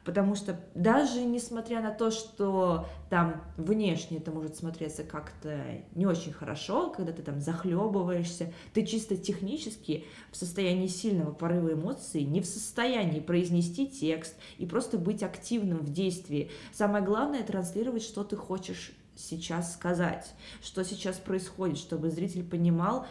потому 0.09 0.33
что 0.33 0.59
даже 0.73 1.23
несмотря 1.23 1.83
на 1.83 1.91
то, 1.91 2.09
что 2.09 2.87
там 3.11 3.43
внешне 3.57 4.17
это 4.17 4.31
может 4.31 4.55
смотреться 4.55 5.03
как-то 5.03 5.63
не 5.93 6.07
очень 6.07 6.33
хорошо, 6.33 6.89
когда 6.89 7.11
ты 7.13 7.21
там 7.21 7.39
захлебываешься, 7.39 8.51
ты 8.73 8.87
чисто 8.87 9.15
технически 9.17 10.05
в 10.31 10.35
состоянии 10.35 10.87
сильного 10.87 11.31
порыва 11.31 11.73
эмоций, 11.73 12.23
не 12.23 12.41
в 12.41 12.47
состоянии 12.47 13.19
произнести 13.19 13.85
текст 13.85 14.33
и 14.57 14.65
просто 14.65 14.97
быть 14.97 15.21
активным 15.21 15.77
в 15.77 15.93
действии. 15.93 16.49
Самое 16.73 17.05
главное 17.05 17.43
транслировать, 17.43 18.01
что 18.01 18.23
ты 18.23 18.35
хочешь 18.35 18.93
сейчас 19.15 19.75
сказать, 19.75 20.33
что 20.63 20.83
сейчас 20.83 21.17
происходит, 21.17 21.77
чтобы 21.77 22.09
зритель 22.09 22.43
понимал, 22.43 23.05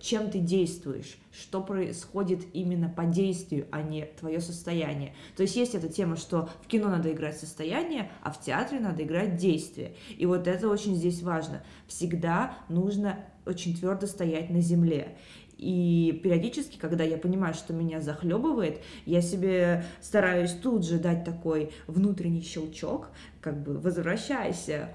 чем 0.00 0.30
ты 0.30 0.38
действуешь, 0.38 1.18
что 1.30 1.62
происходит 1.62 2.42
именно 2.52 2.88
по 2.88 3.04
действию, 3.04 3.66
а 3.70 3.82
не 3.82 4.06
твое 4.18 4.40
состояние. 4.40 5.14
То 5.36 5.42
есть 5.42 5.56
есть 5.56 5.74
эта 5.74 5.88
тема, 5.88 6.16
что 6.16 6.48
в 6.62 6.66
кино 6.66 6.88
надо 6.88 7.12
играть 7.12 7.38
состояние, 7.38 8.10
а 8.22 8.32
в 8.32 8.40
театре 8.40 8.80
надо 8.80 9.02
играть 9.02 9.36
действие. 9.36 9.94
И 10.16 10.26
вот 10.26 10.46
это 10.46 10.68
очень 10.68 10.94
здесь 10.94 11.22
важно. 11.22 11.62
Всегда 11.86 12.56
нужно 12.68 13.18
очень 13.44 13.76
твердо 13.76 14.06
стоять 14.06 14.50
на 14.50 14.60
земле. 14.60 15.16
И 15.62 16.20
периодически, 16.24 16.76
когда 16.76 17.04
я 17.04 17.16
понимаю, 17.16 17.54
что 17.54 17.72
меня 17.72 18.00
захлебывает, 18.00 18.80
я 19.06 19.22
себе 19.22 19.84
стараюсь 20.00 20.50
тут 20.50 20.84
же 20.84 20.98
дать 20.98 21.24
такой 21.24 21.70
внутренний 21.86 22.42
щелчок, 22.42 23.10
как 23.40 23.62
бы 23.62 23.78
возвращайся, 23.78 24.88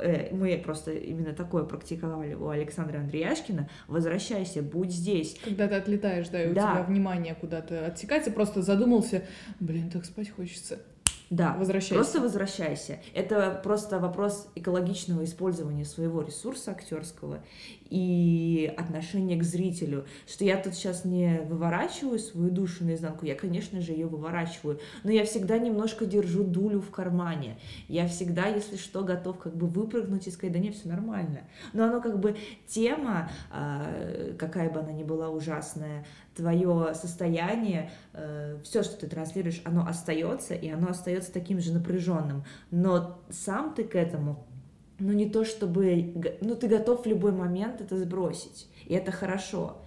э, 0.00 0.34
мы 0.34 0.56
просто 0.64 0.92
именно 0.92 1.34
такое 1.34 1.64
практиковали 1.64 2.32
у 2.32 2.48
Александра 2.48 3.00
Андреяшкина, 3.00 3.68
возвращайся, 3.86 4.62
будь 4.62 4.92
здесь. 4.92 5.36
Когда 5.44 5.68
ты 5.68 5.74
отлетаешь, 5.74 6.28
да, 6.30 6.42
и 6.42 6.50
у 6.50 6.54
да. 6.54 6.72
тебя 6.72 6.82
внимание 6.84 7.34
куда-то 7.34 7.84
отсекается, 7.84 8.30
просто 8.30 8.62
задумался, 8.62 9.24
блин, 9.60 9.90
так 9.90 10.06
спать 10.06 10.30
хочется. 10.30 10.78
Да, 11.30 11.54
возвращайся. 11.58 11.94
просто 11.94 12.20
возвращайся. 12.20 13.00
Это 13.14 13.60
просто 13.62 13.98
вопрос 13.98 14.48
экологичного 14.54 15.24
использования 15.24 15.84
своего 15.84 16.22
ресурса 16.22 16.72
актерского 16.72 17.42
и 17.88 18.72
отношения 18.76 19.36
к 19.36 19.42
зрителю. 19.42 20.04
Что 20.26 20.44
я 20.44 20.56
тут 20.56 20.74
сейчас 20.74 21.04
не 21.04 21.40
выворачиваю 21.48 22.18
свою 22.18 22.50
душу 22.50 22.84
наизнанку, 22.84 23.24
я, 23.24 23.34
конечно 23.34 23.80
же, 23.80 23.92
ее 23.92 24.06
выворачиваю, 24.06 24.80
но 25.02 25.10
я 25.10 25.24
всегда 25.24 25.58
немножко 25.58 26.04
держу 26.04 26.44
дулю 26.44 26.80
в 26.80 26.90
кармане. 26.90 27.58
Я 27.88 28.06
всегда, 28.06 28.46
если 28.46 28.76
что, 28.76 29.02
готов 29.02 29.38
как 29.38 29.56
бы 29.56 29.66
выпрыгнуть 29.66 30.26
и 30.26 30.30
сказать, 30.30 30.52
да 30.52 30.58
нет, 30.58 30.74
все 30.74 30.88
нормально. 30.88 31.40
Но 31.72 31.84
оно 31.84 32.00
как 32.00 32.18
бы 32.18 32.36
тема, 32.66 33.30
а, 33.50 34.34
какая 34.38 34.70
бы 34.70 34.80
она 34.80 34.92
ни 34.92 35.04
была 35.04 35.30
ужасная, 35.30 36.04
твое 36.34 36.94
состояние, 36.94 37.90
э, 38.12 38.58
все, 38.64 38.82
что 38.82 38.96
ты 38.96 39.06
транслируешь, 39.06 39.62
оно 39.64 39.86
остается, 39.86 40.54
и 40.54 40.68
оно 40.68 40.88
остается 40.90 41.32
таким 41.32 41.60
же 41.60 41.72
напряженным. 41.72 42.44
Но 42.70 43.18
сам 43.30 43.74
ты 43.74 43.84
к 43.84 43.94
этому, 43.94 44.44
ну 44.98 45.12
не 45.12 45.28
то 45.28 45.44
чтобы, 45.44 46.36
ну 46.40 46.54
ты 46.54 46.68
готов 46.68 47.04
в 47.04 47.08
любой 47.08 47.32
момент 47.32 47.80
это 47.80 47.96
сбросить, 47.96 48.68
и 48.86 48.94
это 48.94 49.12
хорошо. 49.12 49.78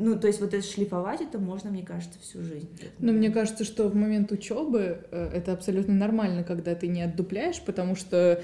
Ну, 0.00 0.16
то 0.16 0.28
есть 0.28 0.40
вот 0.40 0.54
это 0.54 0.64
шлифовать, 0.64 1.20
это 1.20 1.40
можно, 1.40 1.70
мне 1.70 1.82
кажется, 1.82 2.20
всю 2.20 2.40
жизнь. 2.40 2.68
Но 3.00 3.12
мне 3.12 3.30
кажется, 3.30 3.64
что 3.64 3.88
в 3.88 3.96
момент 3.96 4.30
учебы 4.30 5.00
э, 5.10 5.30
это 5.34 5.52
абсолютно 5.52 5.92
нормально, 5.92 6.44
когда 6.44 6.76
ты 6.76 6.86
не 6.86 7.02
отдупляешь, 7.02 7.60
потому 7.60 7.96
что 7.96 8.40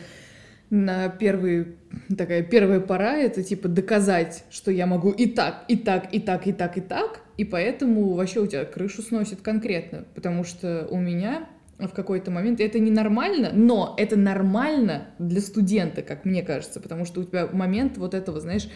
на 0.71 1.09
первый, 1.09 1.77
такая 2.17 2.43
первая 2.43 2.81
пора 2.81 3.19
это 3.19 3.45
типа 3.45 3.69
доказать, 3.69 4.45
что 4.51 4.73
я 4.73 4.87
могу 4.87 5.11
и 5.13 5.27
так, 5.27 5.65
и 5.69 5.77
так, 5.77 6.13
и 6.13 6.19
так, 6.19 6.49
и 6.49 6.53
так, 6.53 6.77
и 6.77 6.81
так, 6.81 7.21
и 7.37 7.45
поэтому 7.45 8.15
вообще 8.15 8.41
у 8.41 8.47
тебя 8.47 8.65
крышу 8.65 9.03
сносит 9.03 9.41
конкретно, 9.41 10.05
потому 10.15 10.45
что 10.45 10.87
у 10.91 10.99
меня 10.99 11.49
в 11.79 11.89
какой-то 11.89 12.31
момент, 12.31 12.61
это 12.61 12.79
ненормально, 12.79 13.51
но 13.53 13.95
это 13.99 14.17
нормально 14.17 15.09
для 15.19 15.41
студента, 15.41 16.03
как 16.03 16.25
мне 16.25 16.43
кажется, 16.43 16.81
потому 16.81 17.05
что 17.05 17.21
у 17.21 17.25
тебя 17.25 17.49
момент 17.53 17.99
вот 17.99 18.15
этого, 18.15 18.41
знаешь, 18.41 18.69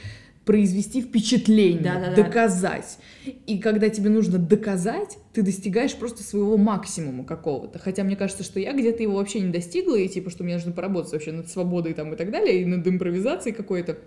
произвести 0.45 1.03
впечатление, 1.03 1.83
да, 1.83 2.15
да, 2.17 2.23
доказать. 2.23 2.99
И 3.47 3.59
когда 3.59 3.91
тебе 3.91 4.09
нужно 4.09 4.39
доказать, 4.39 5.19
ты 5.35 5.43
достигаешь 5.43 5.95
просто 5.95 6.23
своего 6.23 6.57
максимума 6.57 7.25
какого-то. 7.25 7.79
Хотя 7.79 8.03
мне 8.03 8.17
кажется, 8.17 8.45
что 8.45 8.59
я 8.59 8.73
где-то 8.73 9.03
его 9.03 9.17
вообще 9.17 9.41
не 9.41 9.53
достигла, 9.53 9.97
и 9.97 10.09
типа, 10.09 10.31
что 10.31 10.45
мне 10.45 10.55
нужно 10.55 10.73
поработать 10.73 11.13
вообще 11.13 11.33
над 11.33 11.51
свободой 11.51 11.93
там 11.93 12.15
и 12.15 12.17
так 12.17 12.31
далее, 12.31 12.63
и 12.63 12.65
над 12.65 12.87
импровизацией 12.89 13.55
какой-то. 13.55 13.99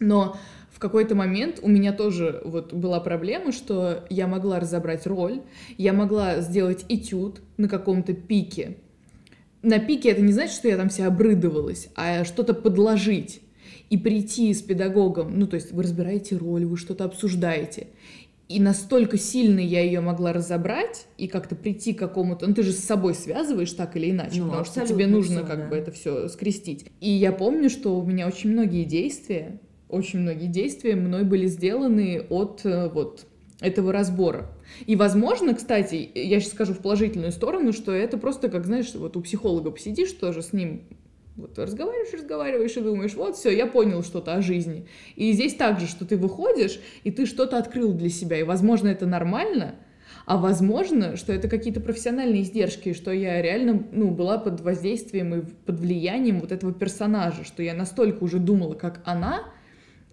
Но 0.00 0.38
какой-то 0.82 1.14
момент 1.14 1.60
у 1.62 1.68
меня 1.68 1.92
тоже 1.92 2.42
вот 2.44 2.72
была 2.72 3.00
проблема, 3.00 3.52
что 3.52 4.04
я 4.10 4.26
могла 4.26 4.60
разобрать 4.60 5.06
роль, 5.06 5.40
я 5.78 5.92
могла 5.92 6.40
сделать 6.40 6.84
этюд 6.88 7.40
на 7.56 7.68
каком-то 7.68 8.12
пике. 8.12 8.76
На 9.62 9.78
пике 9.78 10.10
это 10.10 10.20
не 10.20 10.32
значит, 10.32 10.54
что 10.54 10.68
я 10.68 10.76
там 10.76 10.90
себя 10.90 11.06
обрыдывалась, 11.06 11.88
а 11.94 12.24
что-то 12.24 12.52
подложить 12.52 13.40
и 13.90 13.96
прийти 13.96 14.52
с 14.52 14.60
педагогом, 14.60 15.38
ну 15.38 15.46
то 15.46 15.54
есть 15.54 15.72
вы 15.72 15.84
разбираете 15.84 16.36
роль, 16.36 16.64
вы 16.64 16.76
что-то 16.76 17.04
обсуждаете, 17.04 17.86
и 18.48 18.60
настолько 18.60 19.16
сильно 19.18 19.60
я 19.60 19.82
ее 19.82 20.00
могла 20.00 20.32
разобрать 20.32 21.06
и 21.16 21.28
как-то 21.28 21.54
прийти 21.54 21.94
к 21.94 21.98
какому-то... 22.00 22.46
Ну, 22.46 22.54
ты 22.54 22.62
же 22.62 22.72
с 22.72 22.80
собой 22.80 23.14
связываешь 23.14 23.72
так 23.72 23.96
или 23.96 24.10
иначе, 24.10 24.40
ну, 24.40 24.48
потому 24.48 24.64
что 24.64 24.86
тебе 24.86 25.06
нужно 25.06 25.38
все, 25.38 25.46
как 25.46 25.58
да. 25.58 25.68
бы 25.68 25.76
это 25.76 25.90
все 25.92 26.28
скрестить. 26.28 26.86
И 27.00 27.08
я 27.08 27.32
помню, 27.32 27.70
что 27.70 27.96
у 27.98 28.04
меня 28.04 28.26
очень 28.26 28.50
многие 28.50 28.84
действия 28.84 29.60
очень 29.92 30.20
многие 30.20 30.46
действия 30.46 30.96
мной 30.96 31.24
были 31.24 31.46
сделаны 31.46 32.26
от 32.28 32.62
э, 32.64 32.88
вот 32.88 33.26
этого 33.60 33.92
разбора. 33.92 34.50
И, 34.86 34.96
возможно, 34.96 35.54
кстати, 35.54 36.10
я 36.14 36.40
сейчас 36.40 36.52
скажу 36.52 36.74
в 36.74 36.78
положительную 36.78 37.30
сторону, 37.30 37.72
что 37.72 37.92
это 37.92 38.18
просто, 38.18 38.48
как, 38.48 38.66
знаешь, 38.66 38.92
вот 38.94 39.16
у 39.16 39.20
психолога 39.20 39.70
посидишь 39.70 40.12
тоже 40.12 40.42
с 40.42 40.52
ним, 40.52 40.82
вот 41.36 41.58
разговариваешь, 41.58 42.12
разговариваешь 42.12 42.76
и 42.76 42.80
думаешь, 42.80 43.14
вот 43.14 43.36
все, 43.36 43.50
я 43.50 43.66
понял 43.66 44.02
что-то 44.02 44.34
о 44.34 44.42
жизни. 44.42 44.86
И 45.14 45.32
здесь 45.32 45.54
также, 45.54 45.86
что 45.86 46.04
ты 46.04 46.16
выходишь, 46.16 46.80
и 47.04 47.10
ты 47.10 47.26
что-то 47.26 47.58
открыл 47.58 47.92
для 47.92 48.08
себя, 48.08 48.40
и, 48.40 48.42
возможно, 48.42 48.88
это 48.88 49.06
нормально, 49.06 49.76
а 50.26 50.36
возможно, 50.36 51.16
что 51.16 51.32
это 51.32 51.48
какие-то 51.48 51.80
профессиональные 51.80 52.42
издержки, 52.42 52.92
что 52.92 53.12
я 53.12 53.42
реально 53.42 53.86
ну, 53.92 54.10
была 54.10 54.38
под 54.38 54.60
воздействием 54.60 55.34
и 55.34 55.42
под 55.42 55.80
влиянием 55.80 56.40
вот 56.40 56.52
этого 56.52 56.72
персонажа, 56.72 57.44
что 57.44 57.62
я 57.62 57.74
настолько 57.74 58.22
уже 58.24 58.38
думала, 58.38 58.74
как 58.74 59.02
она, 59.04 59.44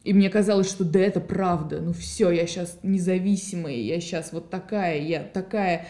и 0.04 0.14
мне 0.14 0.30
казалось, 0.30 0.70
что 0.70 0.84
да, 0.84 1.00
это 1.00 1.20
правда. 1.20 1.82
Ну 1.82 1.94
все, 1.94 2.32
я 2.32 2.48
сейчас 2.48 2.80
независимая, 2.84 3.76
я 3.76 4.00
сейчас 4.00 4.32
вот 4.32 4.50
такая, 4.50 5.00
я 5.02 5.24
такая. 5.24 5.88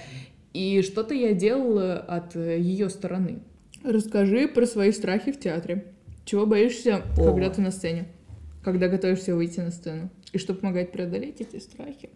И 0.54 0.82
что-то 0.82 1.14
я 1.14 1.34
делала 1.34 1.98
от 1.98 2.36
э, 2.36 2.60
ее 2.60 2.90
стороны. 2.90 3.40
Расскажи 3.84 4.48
про 4.48 4.66
свои 4.66 4.92
страхи 4.92 5.32
в 5.32 5.40
театре. 5.40 5.86
Чего 6.26 6.46
боишься, 6.46 7.04
О. 7.18 7.24
когда 7.24 7.50
ты 7.50 7.62
на 7.62 7.72
сцене? 7.72 8.08
Когда 8.64 8.88
готовишься 8.88 9.36
выйти 9.36 9.60
на 9.60 9.72
сцену? 9.72 10.10
И 10.34 10.38
что 10.38 10.54
помогает 10.54 10.92
преодолеть 10.92 11.40
эти 11.40 11.58
страхи? 11.58 12.10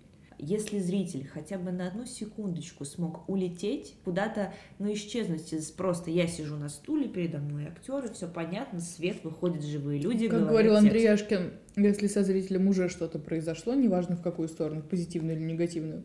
Если 0.43 0.79
зритель 0.79 1.25
хотя 1.25 1.57
бы 1.57 1.71
на 1.71 1.87
одну 1.87 2.05
секундочку 2.05 2.83
смог 2.83 3.29
улететь 3.29 3.95
куда-то, 4.03 4.53
ну, 4.77 4.91
исчезнуть 4.91 5.53
из 5.53 5.71
просто 5.71 6.11
я 6.11 6.27
сижу 6.27 6.57
на 6.57 6.67
стуле, 6.67 7.07
передо 7.07 7.37
мной 7.37 7.67
актеры, 7.67 8.09
все 8.09 8.27
понятно, 8.27 8.81
свет, 8.81 9.23
выходят 9.23 9.63
живые 9.63 10.01
люди. 10.01 10.27
Как 10.27 10.45
говорил 10.45 10.75
Андрей 10.75 11.03
Яшкин, 11.03 11.53
если 11.77 12.07
со 12.07 12.23
зрителем 12.23 12.67
уже 12.67 12.89
что-то 12.89 13.19
произошло, 13.19 13.73
неважно 13.73 14.17
в 14.17 14.21
какую 14.21 14.49
сторону, 14.49 14.81
позитивную 14.81 15.37
или 15.37 15.45
негативную, 15.45 16.03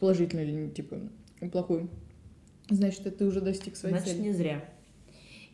положительную 0.00 0.48
или 0.48 0.70
типа 0.70 1.00
плохую, 1.52 1.90
значит, 2.70 3.18
ты 3.18 3.24
уже 3.26 3.42
достиг 3.42 3.76
своей 3.76 3.96
значит, 3.96 4.08
цели. 4.08 4.22
Значит, 4.22 4.32
не 4.32 4.38
зря. 4.38 4.64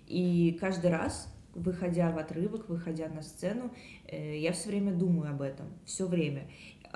И 0.06 0.56
каждый 0.60 0.90
раз 0.90 1.28
выходя 1.54 2.10
в 2.10 2.18
отрывок, 2.18 2.68
выходя 2.68 3.08
на 3.08 3.22
сцену, 3.22 3.72
э, 4.06 4.38
я 4.38 4.52
все 4.52 4.68
время 4.68 4.92
думаю 4.92 5.30
об 5.30 5.42
этом, 5.42 5.66
все 5.84 6.06
время 6.06 6.48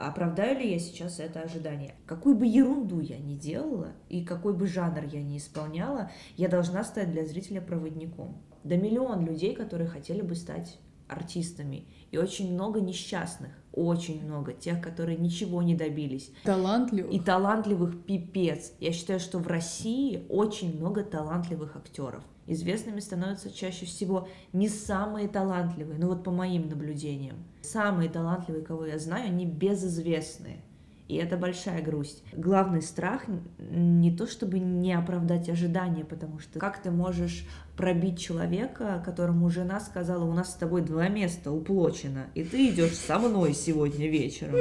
оправдаю 0.07 0.59
ли 0.59 0.71
я 0.71 0.79
сейчас 0.79 1.19
это 1.19 1.41
ожидание. 1.41 1.95
Какую 2.07 2.37
бы 2.37 2.47
ерунду 2.47 3.01
я 3.01 3.19
ни 3.19 3.35
делала 3.35 3.93
и 4.09 4.25
какой 4.25 4.55
бы 4.55 4.67
жанр 4.67 5.05
я 5.05 5.23
ни 5.23 5.39
исполняла, 5.39 6.11
я 6.37 6.49
должна 6.49 6.85
стать 6.85 7.11
для 7.11 7.25
зрителя 7.25 7.61
проводником. 7.61 8.43
Да 8.65 8.77
миллион 8.77 9.25
людей, 9.25 9.55
которые 9.55 9.89
хотели 9.89 10.21
бы 10.21 10.35
стать 10.35 10.79
артистами, 11.09 11.87
и 12.11 12.19
очень 12.19 12.53
много 12.53 12.81
несчастных, 12.81 13.53
очень 13.73 14.25
много 14.25 14.53
тех, 14.53 14.81
которые 14.81 15.19
ничего 15.19 15.63
не 15.63 15.75
добились. 15.75 16.31
Талантливых. 16.45 17.13
И 17.13 17.21
талантливых 17.21 18.05
пипец. 18.05 18.73
Я 18.81 18.93
считаю, 18.93 19.21
что 19.21 19.39
в 19.39 19.47
России 19.47 20.27
очень 20.29 20.79
много 20.79 21.03
талантливых 21.05 21.77
актеров. 21.77 22.23
Известными 22.47 23.01
становятся 23.01 23.53
чаще 23.53 23.85
всего 23.85 24.27
не 24.55 24.69
самые 24.69 25.29
талантливые, 25.29 25.99
ну 25.99 26.09
вот 26.09 26.25
по 26.25 26.31
моим 26.31 26.69
наблюдениям. 26.69 27.37
Самые 27.61 28.09
талантливые, 28.09 28.65
кого 28.65 28.87
я 28.87 28.99
знаю, 28.99 29.27
они 29.27 29.45
безызвестные. 29.45 30.63
И 31.09 31.17
это 31.17 31.39
большая 31.39 31.83
грусть. 31.83 32.23
Главный 32.35 32.83
страх 32.83 33.25
не 33.59 34.15
то, 34.15 34.27
чтобы 34.27 34.59
не 34.59 34.93
оправдать 34.93 35.49
ожидания, 35.49 36.05
потому 36.05 36.39
что 36.39 36.59
как 36.59 36.83
ты 36.83 36.91
можешь 36.91 37.47
пробить 37.79 38.19
человека, 38.19 39.01
которому 39.05 39.49
жена 39.51 39.79
сказала, 39.79 40.25
у 40.25 40.33
нас 40.33 40.51
с 40.51 40.57
тобой 40.57 40.83
два 40.83 41.09
места 41.09 41.53
уплочено, 41.53 42.27
и 42.35 42.43
ты 42.43 42.71
идешь 42.71 42.97
со 42.97 43.21
мной 43.21 43.55
сегодня 43.55 44.11
вечером. 44.11 44.57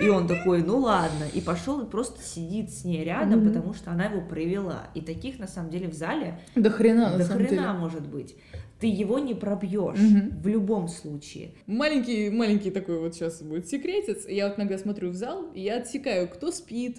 И 0.00 0.08
он 0.08 0.28
такой, 0.28 0.62
ну 0.62 0.78
ладно, 0.78 1.24
и 1.32 1.40
пошел 1.40 1.80
и 1.80 1.90
просто 1.90 2.22
сидит 2.22 2.70
с 2.70 2.84
ней 2.84 3.02
рядом, 3.02 3.40
mm-hmm. 3.40 3.48
потому 3.48 3.74
что 3.74 3.90
она 3.90 4.06
его 4.06 4.20
привела. 4.20 4.88
И 4.94 5.00
таких 5.00 5.38
на 5.38 5.46
самом 5.46 5.70
деле 5.70 5.88
в 5.88 5.94
зале 5.94 6.38
до 6.54 6.70
хрена, 6.70 7.16
до 7.16 7.24
хрена 7.24 7.48
деле. 7.48 7.72
может 7.72 8.06
быть. 8.06 8.36
Ты 8.78 8.86
его 8.86 9.18
не 9.18 9.34
пробьешь 9.34 9.98
mm-hmm. 9.98 10.40
в 10.42 10.46
любом 10.46 10.88
случае. 10.88 11.52
Маленький, 11.66 12.30
маленький 12.30 12.70
такой 12.70 12.98
вот 12.98 13.14
сейчас 13.14 13.42
будет 13.42 13.68
секретец. 13.68 14.26
Я 14.26 14.48
вот 14.48 14.58
иногда 14.58 14.76
смотрю 14.78 15.10
в 15.10 15.14
зал, 15.14 15.50
и 15.54 15.62
я 15.62 15.78
отсекаю, 15.78 16.28
кто 16.28 16.50
спит, 16.50 16.98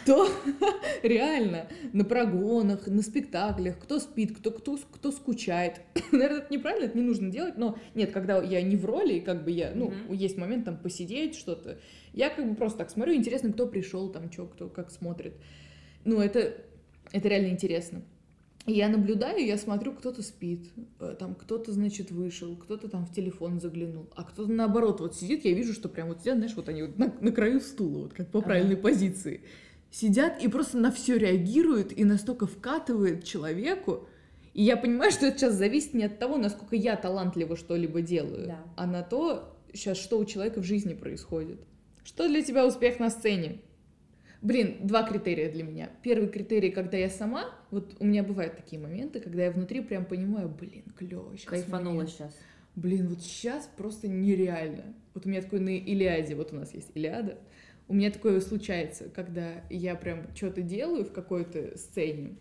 кто 0.00 0.28
реально 1.02 1.68
на 1.92 2.04
прогонах, 2.04 2.86
на 2.86 3.02
спектаклях, 3.02 3.78
кто 3.78 3.98
спит, 3.98 4.36
кто, 4.36 4.50
кто, 4.50 4.76
кто 4.76 5.12
скучает. 5.12 5.80
Наверное, 6.12 6.38
это 6.38 6.52
неправильно, 6.52 6.86
это 6.86 6.98
не 6.98 7.04
нужно 7.04 7.30
делать, 7.30 7.56
но 7.56 7.78
нет, 7.94 8.12
когда 8.12 8.42
я 8.42 8.62
не 8.62 8.76
в 8.76 8.84
роли, 8.84 9.20
как 9.20 9.44
бы 9.44 9.50
я, 9.50 9.72
ну, 9.74 9.90
mm-hmm. 9.90 10.16
есть 10.16 10.36
момент 10.36 10.64
там 10.64 10.76
посидеть, 10.76 11.36
что-то, 11.36 11.78
я 12.12 12.30
как 12.30 12.48
бы 12.48 12.54
просто 12.54 12.78
так 12.78 12.90
смотрю, 12.90 13.14
интересно, 13.14 13.52
кто 13.52 13.66
пришел, 13.66 14.10
там, 14.10 14.30
что, 14.30 14.46
кто 14.46 14.68
как 14.68 14.90
смотрит. 14.90 15.34
Ну, 16.04 16.20
это, 16.20 16.56
это 17.12 17.28
реально 17.28 17.48
интересно. 17.48 18.02
И 18.66 18.74
я 18.74 18.88
наблюдаю, 18.88 19.44
я 19.44 19.58
смотрю, 19.58 19.92
кто-то 19.92 20.22
спит, 20.22 20.70
э, 21.00 21.16
там 21.18 21.34
кто-то, 21.34 21.72
значит, 21.72 22.12
вышел, 22.12 22.54
кто-то 22.54 22.88
там 22.88 23.04
в 23.04 23.12
телефон 23.12 23.58
заглянул, 23.58 24.08
а 24.14 24.22
кто-то 24.22 24.52
наоборот 24.52 25.00
вот 25.00 25.16
сидит, 25.16 25.44
я 25.44 25.52
вижу, 25.52 25.72
что 25.72 25.88
прям 25.88 26.08
вот 26.08 26.20
сидят, 26.20 26.36
знаешь, 26.36 26.54
вот 26.54 26.68
они 26.68 26.82
вот 26.82 26.96
на, 26.96 27.12
на 27.20 27.32
краю 27.32 27.60
стула, 27.60 28.02
вот 28.04 28.12
как 28.12 28.28
по 28.28 28.40
правильной 28.40 28.74
ага. 28.74 28.82
позиции 28.82 29.40
сидят 29.92 30.42
и 30.42 30.48
просто 30.48 30.78
на 30.78 30.90
все 30.90 31.16
реагируют 31.16 31.96
и 31.96 32.04
настолько 32.04 32.46
вкатывает 32.46 33.22
человеку. 33.22 34.08
И 34.54 34.62
я 34.62 34.76
понимаю, 34.76 35.12
что 35.12 35.26
это 35.26 35.38
сейчас 35.38 35.54
зависит 35.54 35.94
не 35.94 36.04
от 36.04 36.18
того, 36.18 36.36
насколько 36.36 36.74
я 36.74 36.96
талантливо 36.96 37.56
что-либо 37.56 38.00
делаю, 38.00 38.48
да. 38.48 38.64
а 38.76 38.86
на 38.86 39.02
то, 39.02 39.56
сейчас 39.72 39.98
что 39.98 40.18
у 40.18 40.24
человека 40.24 40.60
в 40.60 40.64
жизни 40.64 40.94
происходит. 40.94 41.60
Что 42.04 42.26
для 42.26 42.42
тебя 42.42 42.66
успех 42.66 42.98
на 42.98 43.10
сцене? 43.10 43.60
Блин, 44.40 44.78
два 44.80 45.04
критерия 45.04 45.52
для 45.52 45.62
меня. 45.62 45.90
Первый 46.02 46.28
критерий, 46.28 46.70
когда 46.70 46.96
я 46.96 47.08
сама, 47.08 47.44
вот 47.70 47.94
у 48.00 48.04
меня 48.04 48.24
бывают 48.24 48.56
такие 48.56 48.82
моменты, 48.82 49.20
когда 49.20 49.44
я 49.44 49.52
внутри 49.52 49.82
прям 49.82 50.04
понимаю, 50.04 50.48
блин, 50.48 50.82
клево. 50.98 51.32
Кайфанула 51.46 51.92
момент. 51.92 52.10
сейчас. 52.10 52.36
Блин, 52.74 53.08
вот 53.08 53.20
сейчас 53.20 53.70
просто 53.76 54.08
нереально. 54.08 54.94
Вот 55.14 55.26
у 55.26 55.28
меня 55.28 55.42
такой 55.42 55.60
на 55.60 55.76
Илиаде, 55.76 56.34
вот 56.34 56.52
у 56.52 56.56
нас 56.56 56.74
есть 56.74 56.90
Илиада, 56.94 57.38
у 57.88 57.94
меня 57.94 58.10
такое 58.10 58.40
случается, 58.40 59.04
когда 59.14 59.62
я 59.70 59.94
прям 59.94 60.26
что-то 60.34 60.62
делаю 60.62 61.04
в 61.04 61.12
какой-то 61.12 61.76
сцене. 61.76 62.36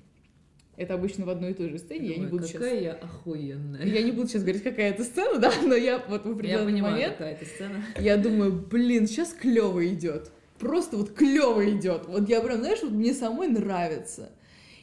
Это 0.77 0.93
обычно 0.93 1.25
в 1.25 1.29
одной 1.29 1.51
и 1.51 1.53
той 1.53 1.69
же 1.69 1.77
сцене. 1.77 1.99
Думаю, 1.99 2.15
я 2.15 2.17
не 2.17 2.27
буду 2.27 2.47
какая 2.47 2.69
сейчас... 2.69 2.83
я 2.83 2.93
охуенная. 2.93 3.85
Я 3.85 4.01
не 4.01 4.11
буду 4.11 4.27
сейчас 4.27 4.43
говорить, 4.43 4.63
какая 4.63 4.91
это 4.91 5.03
сцена, 5.03 5.37
да, 5.39 5.51
но 5.63 5.75
я 5.75 6.03
вот 6.07 6.25
в 6.25 6.31
определенный 6.31 6.61
я 6.61 6.65
понимаю, 6.65 6.93
момент... 6.93 7.13
какая 7.13 7.33
это 7.33 7.45
сцена. 7.45 7.83
Я 7.99 8.17
думаю, 8.17 8.53
блин, 8.53 9.07
сейчас 9.07 9.33
клево 9.33 9.85
идет. 9.87 10.31
Просто 10.57 10.97
вот 10.97 11.11
клево 11.13 11.69
идет. 11.69 12.05
Вот 12.07 12.29
я 12.29 12.39
прям, 12.41 12.59
знаешь, 12.59 12.79
вот 12.81 12.91
мне 12.91 13.13
самой 13.13 13.47
нравится. 13.47 14.31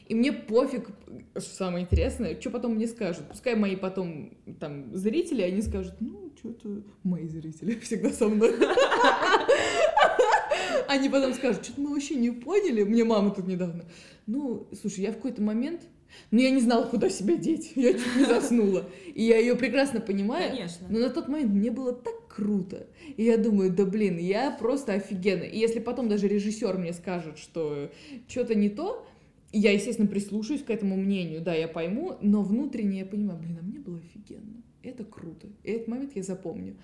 И 0.07 0.15
мне 0.15 0.31
пофиг, 0.31 0.89
что 1.33 1.55
самое 1.55 1.85
интересное, 1.85 2.39
что 2.39 2.49
потом 2.49 2.75
мне 2.75 2.87
скажут. 2.87 3.25
Пускай 3.29 3.55
мои 3.55 3.75
потом 3.75 4.37
там 4.59 4.95
зрители, 4.95 5.43
они 5.43 5.61
скажут, 5.61 5.95
ну, 5.99 6.31
что-то 6.37 6.81
мои 7.03 7.27
зрители 7.27 7.77
всегда 7.79 8.09
со 8.09 8.27
мной. 8.27 8.55
Они 10.89 11.07
потом 11.07 11.35
скажут, 11.35 11.63
что-то 11.63 11.81
мы 11.81 11.91
вообще 11.91 12.15
не 12.15 12.31
поняли. 12.31 12.83
Мне 12.83 13.03
мама 13.03 13.29
тут 13.29 13.45
недавно. 13.45 13.85
Ну, 14.25 14.67
слушай, 14.81 15.01
я 15.01 15.11
в 15.11 15.17
какой-то 15.17 15.39
момент 15.39 15.81
ну, 16.31 16.39
я 16.39 16.49
не 16.49 16.61
знала, 16.61 16.87
куда 16.87 17.09
себя 17.09 17.35
деть. 17.35 17.73
Я 17.75 17.93
чуть 17.93 18.15
не 18.17 18.25
заснула. 18.25 18.89
И 19.13 19.23
я 19.23 19.37
ее 19.37 19.55
прекрасно 19.55 20.01
понимаю. 20.01 20.49
Конечно. 20.49 20.87
Но 20.89 20.97
на 20.97 21.11
тот 21.11 21.27
момент 21.27 21.51
мне 21.51 21.69
было 21.69 21.93
так 21.93 22.27
круто. 22.27 22.87
И 23.15 23.23
я 23.23 23.37
думаю, 23.37 23.71
да 23.71 23.85
блин, 23.85 24.17
я 24.17 24.49
просто 24.49 24.93
офигенно. 24.93 25.43
И 25.43 25.59
если 25.59 25.79
потом 25.79 26.09
даже 26.09 26.27
режиссер 26.27 26.79
мне 26.79 26.93
скажет, 26.93 27.37
что 27.37 27.91
что-то 28.27 28.55
не 28.55 28.69
то, 28.69 29.05
я, 29.51 29.71
естественно, 29.71 30.07
прислушаюсь 30.07 30.63
к 30.63 30.71
этому 30.71 30.97
мнению, 30.97 31.41
да, 31.41 31.53
я 31.53 31.67
пойму, 31.67 32.17
но 32.21 32.41
внутренне 32.41 32.99
я 32.99 33.05
понимаю, 33.05 33.39
блин, 33.39 33.59
а 33.61 33.63
мне 33.63 33.79
было 33.79 33.99
офигенно. 33.99 34.63
Это 34.81 35.03
круто. 35.03 35.47
И 35.63 35.71
этот 35.71 35.87
момент 35.87 36.15
я 36.15 36.23
запомню. 36.23 36.75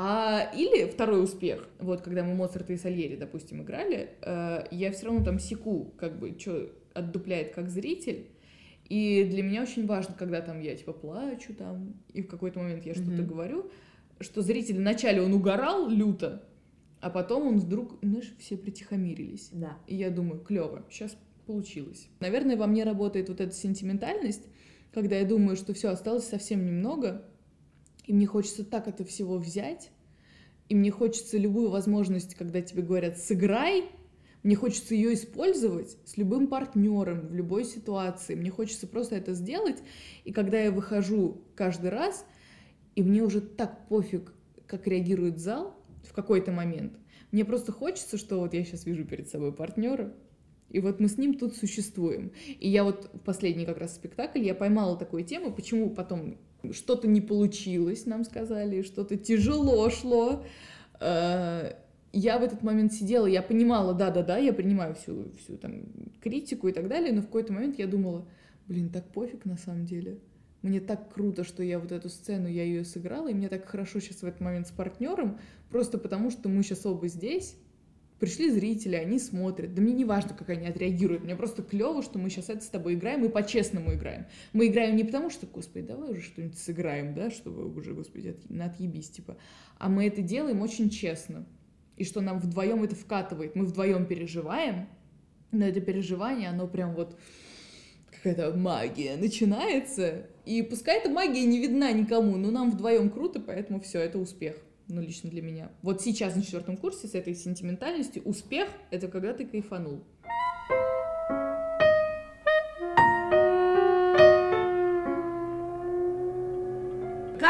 А, 0.00 0.48
или 0.54 0.88
второй 0.88 1.24
успех, 1.24 1.68
вот 1.80 2.02
когда 2.02 2.22
мы 2.22 2.36
Моцарта 2.36 2.72
и 2.72 2.76
Сальери, 2.76 3.16
допустим, 3.16 3.62
играли, 3.62 4.10
э, 4.22 4.66
я 4.70 4.92
все 4.92 5.06
равно 5.06 5.24
там 5.24 5.40
секу, 5.40 5.92
как 5.98 6.20
бы, 6.20 6.36
что 6.38 6.70
отдупляет 6.94 7.52
как 7.52 7.68
зритель, 7.68 8.28
и 8.88 9.24
для 9.24 9.42
меня 9.42 9.60
очень 9.62 9.88
важно, 9.88 10.14
когда 10.16 10.40
там 10.40 10.60
я 10.60 10.76
типа 10.76 10.92
плачу 10.92 11.52
там, 11.52 11.94
и 12.12 12.22
в 12.22 12.28
какой-то 12.28 12.60
момент 12.60 12.86
я 12.86 12.94
что-то 12.94 13.10
mm-hmm. 13.10 13.26
говорю, 13.26 13.72
что 14.20 14.40
зритель 14.40 14.76
вначале 14.76 15.20
он 15.20 15.34
угорал 15.34 15.88
люто, 15.88 16.44
а 17.00 17.10
потом 17.10 17.48
он 17.48 17.58
вдруг, 17.58 17.98
знаешь, 18.00 18.32
все 18.38 18.56
притихомирились. 18.56 19.48
Да. 19.50 19.78
И 19.88 19.96
я 19.96 20.10
думаю, 20.10 20.40
клево, 20.40 20.84
сейчас 20.90 21.16
получилось. 21.44 22.08
Наверное, 22.20 22.56
во 22.56 22.68
мне 22.68 22.84
работает 22.84 23.30
вот 23.30 23.40
эта 23.40 23.52
сентиментальность, 23.52 24.46
когда 24.92 25.16
я 25.16 25.26
думаю, 25.26 25.56
что 25.56 25.74
все 25.74 25.88
осталось 25.88 26.28
совсем 26.28 26.64
немного, 26.64 27.24
и 28.08 28.12
мне 28.14 28.26
хочется 28.26 28.64
так 28.64 28.88
это 28.88 29.04
всего 29.04 29.36
взять, 29.36 29.90
и 30.70 30.74
мне 30.74 30.90
хочется 30.90 31.36
любую 31.36 31.68
возможность, 31.68 32.34
когда 32.34 32.62
тебе 32.62 32.82
говорят 32.82 33.18
«сыграй», 33.18 33.84
мне 34.42 34.56
хочется 34.56 34.94
ее 34.94 35.12
использовать 35.12 35.98
с 36.06 36.16
любым 36.16 36.46
партнером 36.46 37.26
в 37.26 37.34
любой 37.34 37.64
ситуации. 37.64 38.34
Мне 38.34 38.50
хочется 38.50 38.86
просто 38.86 39.16
это 39.16 39.34
сделать. 39.34 39.82
И 40.24 40.32
когда 40.32 40.58
я 40.60 40.70
выхожу 40.70 41.42
каждый 41.54 41.90
раз, 41.90 42.24
и 42.94 43.02
мне 43.02 43.22
уже 43.22 43.40
так 43.40 43.88
пофиг, 43.88 44.32
как 44.66 44.86
реагирует 44.86 45.38
зал 45.38 45.76
в 46.04 46.14
какой-то 46.14 46.50
момент, 46.50 46.94
мне 47.30 47.44
просто 47.44 47.72
хочется, 47.72 48.16
что 48.16 48.38
вот 48.38 48.54
я 48.54 48.64
сейчас 48.64 48.86
вижу 48.86 49.04
перед 49.04 49.28
собой 49.28 49.52
партнера, 49.52 50.14
и 50.70 50.80
вот 50.80 51.00
мы 51.00 51.08
с 51.08 51.18
ним 51.18 51.34
тут 51.34 51.56
существуем. 51.56 52.32
И 52.46 52.70
я 52.70 52.84
вот 52.84 53.10
в 53.12 53.18
последний 53.18 53.66
как 53.66 53.76
раз 53.76 53.96
спектакль, 53.96 54.40
я 54.40 54.54
поймала 54.54 54.96
такую 54.96 55.24
тему, 55.24 55.52
почему 55.52 55.90
потом 55.90 56.38
что-то 56.72 57.06
не 57.06 57.20
получилось, 57.20 58.06
нам 58.06 58.24
сказали, 58.24 58.82
что-то 58.82 59.16
тяжело 59.16 59.88
шло. 59.90 60.44
Э, 61.00 61.72
я 62.12 62.38
в 62.38 62.42
этот 62.42 62.62
момент 62.62 62.92
сидела, 62.92 63.26
я 63.26 63.42
понимала, 63.42 63.94
да-да-да, 63.94 64.38
я 64.38 64.52
принимаю 64.52 64.94
всю, 64.94 65.30
всю 65.38 65.56
там 65.56 65.82
критику 66.22 66.68
и 66.68 66.72
так 66.72 66.88
далее, 66.88 67.12
но 67.12 67.20
в 67.20 67.26
какой-то 67.26 67.52
момент 67.52 67.78
я 67.78 67.86
думала, 67.86 68.26
блин, 68.66 68.90
так 68.90 69.06
пофиг 69.12 69.44
на 69.44 69.56
самом 69.56 69.84
деле. 69.84 70.18
Мне 70.62 70.80
так 70.80 71.12
круто, 71.12 71.44
что 71.44 71.62
я 71.62 71.78
вот 71.78 71.92
эту 71.92 72.08
сцену, 72.08 72.48
я 72.48 72.64
ее 72.64 72.84
сыграла, 72.84 73.28
и 73.28 73.34
мне 73.34 73.48
так 73.48 73.66
хорошо 73.66 74.00
сейчас 74.00 74.22
в 74.22 74.24
этот 74.24 74.40
момент 74.40 74.66
с 74.66 74.72
партнером, 74.72 75.38
просто 75.70 75.98
потому 75.98 76.30
что 76.30 76.48
мы 76.48 76.62
сейчас 76.62 76.84
оба 76.84 77.06
здесь, 77.06 77.56
Пришли 78.18 78.50
зрители, 78.50 78.96
они 78.96 79.20
смотрят. 79.20 79.74
Да 79.74 79.80
мне 79.80 79.92
не 79.92 80.04
важно, 80.04 80.34
как 80.34 80.48
они 80.48 80.66
отреагируют. 80.66 81.22
Мне 81.22 81.36
просто 81.36 81.62
клево, 81.62 82.02
что 82.02 82.18
мы 82.18 82.30
сейчас 82.30 82.48
это 82.48 82.62
с 82.62 82.68
тобой 82.68 82.94
играем 82.94 83.24
и 83.24 83.28
по-честному 83.28 83.94
играем. 83.94 84.26
Мы 84.52 84.66
играем 84.66 84.96
не 84.96 85.04
потому, 85.04 85.30
что, 85.30 85.46
господи, 85.46 85.86
давай 85.86 86.10
уже 86.10 86.22
что-нибудь 86.22 86.58
сыграем, 86.58 87.14
да, 87.14 87.30
чтобы 87.30 87.72
уже, 87.72 87.94
господи, 87.94 88.30
от, 88.30 88.60
отъебись, 88.60 89.10
типа. 89.10 89.36
А 89.78 89.88
мы 89.88 90.06
это 90.06 90.20
делаем 90.20 90.62
очень 90.62 90.90
честно. 90.90 91.46
И 91.96 92.04
что 92.04 92.20
нам 92.20 92.40
вдвоем 92.40 92.82
это 92.82 92.96
вкатывает. 92.96 93.54
Мы 93.54 93.64
вдвоем 93.64 94.04
переживаем, 94.04 94.88
но 95.52 95.66
это 95.66 95.80
переживание, 95.80 96.48
оно 96.48 96.66
прям 96.66 96.94
вот 96.94 97.16
какая-то 98.10 98.56
магия 98.56 99.16
начинается. 99.16 100.26
И 100.44 100.62
пускай 100.62 100.98
эта 100.98 101.08
магия 101.08 101.44
не 101.44 101.60
видна 101.60 101.92
никому, 101.92 102.36
но 102.36 102.50
нам 102.50 102.72
вдвоем 102.72 103.10
круто, 103.10 103.38
поэтому 103.38 103.80
все, 103.80 104.00
это 104.00 104.18
успех 104.18 104.56
ну, 104.88 105.00
лично 105.00 105.30
для 105.30 105.42
меня. 105.42 105.70
Вот 105.82 106.00
сейчас 106.00 106.34
на 106.34 106.42
четвертом 106.42 106.76
курсе 106.76 107.06
с 107.08 107.14
этой 107.14 107.34
сентиментальностью 107.34 108.22
успех— 108.24 108.68
это 108.90 109.08
когда 109.08 109.34
ты 109.34 109.46
кайфанул. 109.46 110.02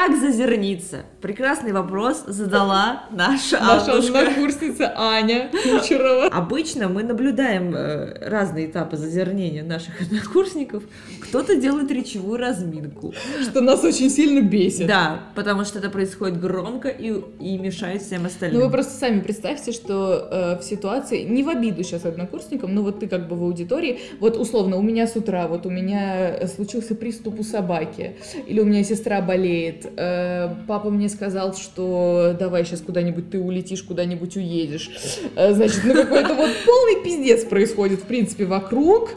Как 0.09 0.17
зазерниться? 0.17 1.03
Прекрасный 1.21 1.73
вопрос 1.73 2.25
задала 2.27 3.05
наша 3.11 3.59
Наша 3.61 3.93
однокурсница 3.99 4.95
Аня 4.97 5.51
Кучерова. 5.51 6.29
Обычно 6.29 6.89
мы 6.89 7.03
наблюдаем 7.03 7.75
э, 7.75 8.27
разные 8.27 8.67
этапы 8.67 8.97
зазернения 8.97 9.63
наших 9.63 10.01
однокурсников. 10.01 10.85
Кто-то 11.21 11.57
делает 11.57 11.91
речевую 11.91 12.39
разминку. 12.39 13.13
Что 13.43 13.61
нас 13.61 13.85
очень 13.85 14.09
сильно 14.09 14.41
бесит. 14.41 14.87
Да, 14.87 15.25
потому 15.35 15.65
что 15.65 15.79
это 15.79 15.91
происходит 15.91 16.41
громко 16.41 16.89
и, 16.89 17.13
и 17.41 17.59
мешает 17.59 18.01
всем 18.01 18.25
остальным. 18.25 18.61
Ну 18.61 18.67
вы 18.67 18.73
просто 18.73 18.95
сами 18.95 19.21
представьте, 19.21 19.73
что 19.73 20.27
э, 20.31 20.59
в 20.59 20.63
ситуации, 20.63 21.25
не 21.25 21.43
в 21.43 21.51
обиду 21.51 21.83
сейчас 21.83 22.07
однокурсникам, 22.07 22.75
но 22.75 22.83
вот 22.83 23.01
ты 23.01 23.09
как 23.09 23.29
бы 23.29 23.37
в 23.37 23.43
аудитории, 23.43 24.01
вот 24.21 24.39
условно, 24.39 24.77
у 24.77 24.83
меня 24.83 25.07
с 25.07 25.17
утра, 25.17 25.49
вот 25.49 25.67
у 25.67 25.71
меня 25.71 26.31
э, 26.31 26.47
случился 26.47 26.95
приступ 26.95 27.41
у 27.41 27.43
собаки, 27.43 28.17
или 28.47 28.61
у 28.61 28.65
меня 28.65 28.83
сестра 28.85 29.21
болеет, 29.21 29.85
э, 29.99 30.55
папа 30.67 30.91
мне 30.91 31.09
сказал, 31.09 31.55
что 31.55 32.37
давай 32.39 32.65
сейчас 32.65 32.81
куда-нибудь 32.81 33.31
ты 33.31 33.41
улетишь, 33.41 33.83
куда-нибудь 33.83 34.37
уедешь. 34.37 34.91
Э, 35.37 35.53
значит, 35.53 35.81
ну 35.85 35.95
какой-то 35.95 36.35
вот 36.35 36.51
полный 36.65 37.03
пиздец 37.03 37.45
происходит, 37.45 38.01
в 38.01 38.05
принципе, 38.05 38.45
вокруг, 38.45 39.11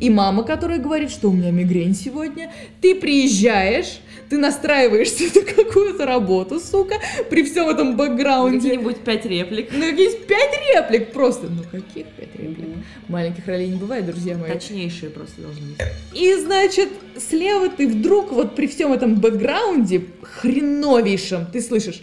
и 0.00 0.10
мама, 0.10 0.42
которая 0.42 0.78
говорит, 0.78 1.10
что 1.10 1.30
у 1.30 1.32
меня 1.32 1.50
мигрень 1.50 1.94
сегодня, 1.94 2.52
ты 2.80 2.94
приезжаешь, 2.94 4.00
ты 4.28 4.38
настраиваешься 4.38 5.24
на 5.34 5.44
какую-то 5.44 6.06
работу, 6.06 6.60
сука, 6.60 6.96
при 7.30 7.44
всем 7.44 7.68
этом 7.68 7.96
бэкграунде. 7.96 8.70
Какие-нибудь 8.70 8.98
пять 8.98 9.24
реплик. 9.26 9.70
Ну, 9.72 9.84
есть 9.84 10.26
пять 10.26 10.58
реплик 10.74 11.12
просто. 11.12 11.46
Ну, 11.46 11.62
каких 11.62 12.06
пять 12.06 12.34
реплик? 12.34 12.68
Маленьких 13.08 13.46
ролей 13.46 13.68
не 13.68 13.76
бывает, 13.76 14.06
друзья 14.06 14.36
мои. 14.36 14.50
Точнейшие 14.52 15.10
просто 15.10 15.42
должны 15.42 15.62
быть. 15.68 15.78
И, 16.12 16.34
значит, 16.34 16.88
слева 17.18 17.68
ты 17.68 17.88
вдруг 17.88 18.32
вот 18.32 18.54
при 18.56 18.66
всем 18.66 18.92
этом 18.92 19.16
бэкграунде 19.16 20.04
хреновейшем 20.22 21.46
ты 21.46 21.60
слышишь 21.60 22.02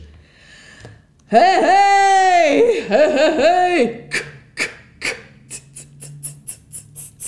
«Эй, 1.34 1.40
эй, 2.50 2.84
эй, 2.90 4.02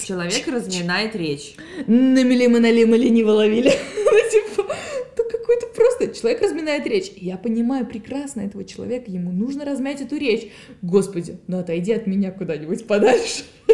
Человек 0.05 0.45
разминает 0.47 1.15
речь. 1.15 1.55
Намели 1.87 2.47
мы 2.47 2.59
налимо 2.59 2.97
лениво 2.97 3.31
ловили. 3.31 3.71
Ну, 3.71 3.71
типа, 3.71 3.79
ну 3.79 3.92
просто... 6.05 6.19
Человек 6.19 6.41
разминает 6.41 6.87
речь. 6.87 7.11
Я 7.15 7.37
понимаю 7.37 7.85
прекрасно 7.85 8.41
этого 8.41 8.63
человека, 8.63 9.09
ему 9.09 9.31
нужно 9.31 9.65
размять 9.65 10.01
эту 10.01 10.17
речь. 10.17 10.49
Господи, 10.81 11.39
ну 11.47 11.59
отойди 11.59 11.93
от 11.93 12.07
меня 12.07 12.31
куда-нибудь 12.31 12.87
подальше. 12.87 13.43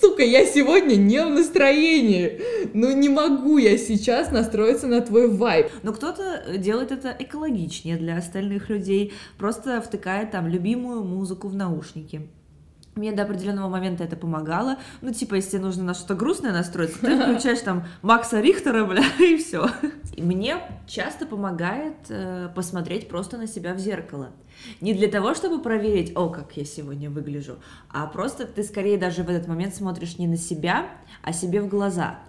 Сука, 0.00 0.22
я 0.22 0.46
сегодня 0.46 0.96
не 0.96 1.24
в 1.24 1.30
настроении. 1.30 2.40
Ну 2.72 2.94
не 2.96 3.08
могу 3.08 3.58
я 3.58 3.78
сейчас 3.78 4.30
настроиться 4.30 4.86
на 4.86 5.00
твой 5.00 5.28
вайб. 5.28 5.68
Но 5.82 5.92
кто-то 5.92 6.56
делает 6.58 6.92
это 6.92 7.14
экологичнее 7.18 7.96
для 7.96 8.16
остальных 8.16 8.68
людей, 8.68 9.12
просто 9.38 9.80
втыкает 9.80 10.30
там 10.30 10.48
любимую 10.48 11.04
музыку 11.04 11.48
в 11.48 11.54
наушники. 11.54 12.22
Мне 12.96 13.12
до 13.12 13.22
определенного 13.22 13.68
момента 13.68 14.04
это 14.04 14.16
помогало. 14.16 14.76
Ну, 15.00 15.12
типа, 15.12 15.34
если 15.34 15.52
тебе 15.52 15.62
нужно 15.62 15.82
на 15.84 15.94
что-то 15.94 16.14
грустное 16.14 16.52
настроиться, 16.52 17.00
ты 17.00 17.20
включаешь 17.20 17.60
там 17.60 17.84
Макса 18.02 18.40
Рихтера, 18.40 18.84
бля, 18.84 19.02
и 19.18 19.36
все. 19.36 19.68
И 20.14 20.22
мне 20.22 20.58
часто 20.86 21.26
помогает 21.26 21.96
э, 22.08 22.48
посмотреть 22.54 23.08
просто 23.08 23.36
на 23.36 23.46
себя 23.48 23.74
в 23.74 23.78
зеркало. 23.78 24.30
Не 24.80 24.94
для 24.94 25.08
того, 25.08 25.34
чтобы 25.34 25.60
проверить, 25.62 26.12
о, 26.16 26.28
как 26.28 26.56
я 26.56 26.64
сегодня 26.64 27.10
выгляжу, 27.10 27.56
а 27.88 28.06
просто 28.06 28.46
ты 28.46 28.62
скорее 28.62 28.98
даже 28.98 29.22
в 29.22 29.30
этот 29.30 29.48
момент 29.48 29.74
смотришь 29.74 30.18
не 30.18 30.26
на 30.26 30.36
себя, 30.36 30.88
а 31.22 31.32
себе 31.32 31.60
в 31.60 31.68
глаза. 31.68 32.20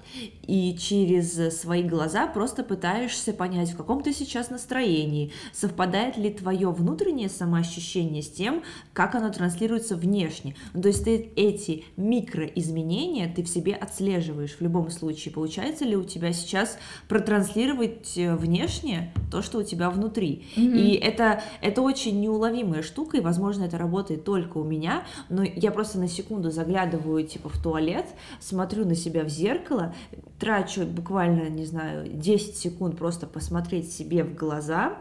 И 0.44 0.76
через 0.78 1.60
свои 1.60 1.84
глаза 1.84 2.28
просто 2.28 2.64
пытаешься 2.64 3.34
понять, 3.34 3.72
в 3.72 3.78
каком 3.78 4.02
ты 4.02 4.14
сейчас 4.14 4.50
настроении, 4.50 5.32
совпадает 5.52 6.18
ли 6.18 6.32
твое 6.32 6.70
внутреннее 6.72 7.30
самоощущение 7.30 8.22
с 8.22 8.30
тем, 8.30 8.64
как 8.94 9.16
оно 9.16 9.30
транслируется 9.30 9.96
внешне. 9.96 10.56
Ну, 10.74 10.82
то 10.82 10.90
есть 10.90 11.04
ты 11.04 11.32
эти 11.36 11.86
микроизменения 11.98 13.32
ты 13.34 13.44
в 13.44 13.50
себе 13.50 13.74
отслеживаешь 13.74 14.56
в 14.56 14.62
любом 14.62 14.90
случае. 14.90 15.34
Получается 15.34 15.86
ли 15.86 15.96
у 15.96 16.04
тебя 16.04 16.32
сейчас 16.34 16.78
протранслировать 17.08 18.18
э, 18.18 18.36
внешне 18.36 19.14
то, 19.32 19.42
что 19.42 19.60
у 19.60 19.64
тебя 19.64 19.90
внутри. 19.90 20.46
И 20.56 20.94
это, 20.94 21.42
это 21.62 21.82
очень 21.82 22.20
неуловимая 22.26 22.82
штука, 22.82 23.18
и, 23.18 23.22
возможно, 23.22 23.64
это 23.64 23.78
работает 23.78 24.24
только 24.24 24.58
у 24.58 24.64
меня, 24.64 25.06
но 25.30 25.44
я 25.44 25.72
просто 25.72 26.00
на 26.00 26.08
секунду 26.08 26.52
заглядываю, 26.52 27.26
типа, 27.26 27.50
в 27.50 27.62
туалет, 27.62 28.06
смотрю 28.40 28.86
на 28.86 28.96
себя 28.96 29.24
в 29.24 29.30
зеркало, 29.30 29.94
трачу 30.40 30.86
буквально, 30.86 31.50
не 31.50 31.66
знаю, 31.66 32.08
10 32.08 32.58
секунд 32.58 32.98
просто 32.98 33.28
посмотреть 33.28 33.92
себе 33.92 34.24
в 34.24 34.36
глаза, 34.36 34.98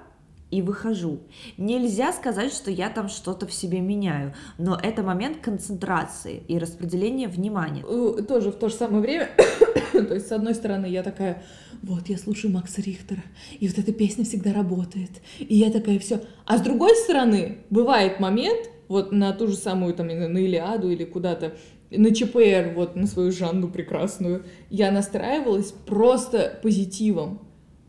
и 0.51 0.63
выхожу. 0.63 1.21
Нельзя 1.57 2.13
сказать, 2.13 2.53
что 2.53 2.71
я 2.71 2.89
там 2.89 3.09
что-то 3.09 3.47
в 3.47 3.53
себе 3.53 3.81
меняю, 3.81 4.35
но 4.59 4.79
это 4.81 5.03
момент 5.03 5.39
концентрации 5.39 6.43
и 6.47 6.59
распределения 6.59 7.29
внимания. 7.29 7.85
Э, 7.87 8.23
Тоже 8.23 8.51
в 8.51 8.57
то 8.57 8.69
же 8.69 8.75
самое 8.75 9.03
время, 9.03 9.31
то 9.93 10.15
есть, 10.15 10.29
с 10.29 10.33
одной 10.33 10.55
стороны, 10.55 10.87
я 10.87 11.03
такая, 11.03 11.43
вот, 11.83 12.09
я 12.09 12.19
слушаю 12.19 12.53
Макса 12.53 12.81
Рихтера, 12.81 13.23
и 13.59 13.67
вот 13.69 13.79
эта 13.79 13.93
песня 13.93 14.25
всегда 14.25 14.53
работает, 14.53 15.11
и 15.39 15.57
я 15.57 15.71
такая, 15.71 15.99
все. 15.99 16.21
А 16.47 16.59
с 16.59 16.61
другой 16.61 16.95
стороны, 16.97 17.59
бывает 17.71 18.21
момент, 18.21 18.71
вот 18.89 19.13
на 19.13 19.33
ту 19.33 19.49
же 19.49 19.57
самую, 19.57 19.95
там, 19.95 20.09
на 20.09 20.39
Илиаду 20.39 20.91
или 20.91 21.05
куда-то, 21.05 21.55
на 21.91 22.15
ЧПР, 22.15 22.73
вот, 22.75 22.97
на 22.97 23.07
свою 23.07 23.33
Жанну 23.33 23.69
прекрасную, 23.69 24.45
я 24.71 24.91
настраивалась 24.91 25.73
просто 25.73 26.59
позитивом. 26.63 27.41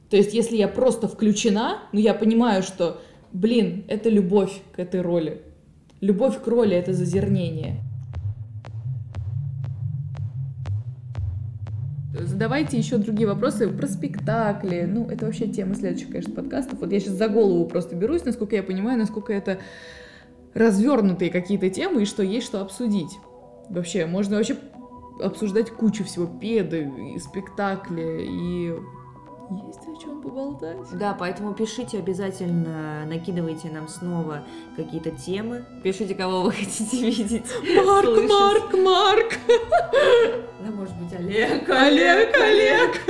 То 0.09 0.17
есть, 0.17 0.33
если 0.33 0.55
я 0.55 0.67
просто 0.67 1.07
включена, 1.07 1.79
ну, 1.91 1.99
я 1.99 2.13
понимаю, 2.13 2.63
что, 2.63 3.01
блин, 3.31 3.85
это 3.87 4.09
любовь 4.09 4.61
к 4.75 4.79
этой 4.79 5.01
роли. 5.01 5.41
Любовь 6.01 6.41
к 6.41 6.47
роли— 6.47 6.75
это 6.77 6.93
зазернение. 6.93 7.81
Задавайте 12.17 12.77
еще 12.77 12.97
другие 12.97 13.27
вопросы 13.27 13.67
про 13.67 13.87
спектакли. 13.87 14.87
Ну, 14.89 15.07
это 15.09 15.25
вообще 15.25 15.47
тема 15.47 15.75
следующих, 15.75 16.07
конечно, 16.07 16.33
подкастов. 16.33 16.79
Вот 16.79 16.91
я 16.91 16.99
сейчас 16.99 17.13
за 17.15 17.27
голову 17.27 17.65
просто 17.65 17.95
берусь, 17.95 18.23
насколько 18.23 18.55
я 18.55 18.63
понимаю, 18.63 18.97
насколько 18.97 19.33
это 19.33 19.59
развернутые 20.53 21.29
какие-то 21.29 21.69
темы 21.69 22.03
и 22.03 22.05
что 22.05 22.23
есть 22.23 22.47
что 22.47 22.61
обсудить. 22.61 23.17
Вообще, 23.69 24.05
можно 24.05 24.37
вообще 24.37 24.57
обсуждать 25.21 25.71
кучу 25.71 26.03
всего, 26.03 26.25
педы, 26.25 26.89
и 27.15 27.19
спектакли, 27.19 28.25
и 28.29 28.73
есть 29.49 29.81
о 29.87 30.01
чем 30.01 30.21
поболтать. 30.21 30.77
Да, 30.93 31.13
поэтому 31.13 31.53
пишите 31.53 31.99
обязательно, 31.99 33.05
накидывайте 33.05 33.69
нам 33.69 33.87
снова 33.87 34.43
какие-то 34.75 35.11
темы. 35.11 35.65
Пишите, 35.83 36.15
кого 36.15 36.41
вы 36.43 36.51
хотите 36.53 36.97
видеть. 37.01 37.45
Марк, 37.85 38.05
слышать. 38.05 38.29
Марк, 38.29 38.73
Марк! 38.73 39.33
Да, 40.63 40.71
может 40.71 40.95
быть, 40.97 41.13
Олег. 41.13 41.69
Олег, 41.69 42.35
Олег! 42.35 43.01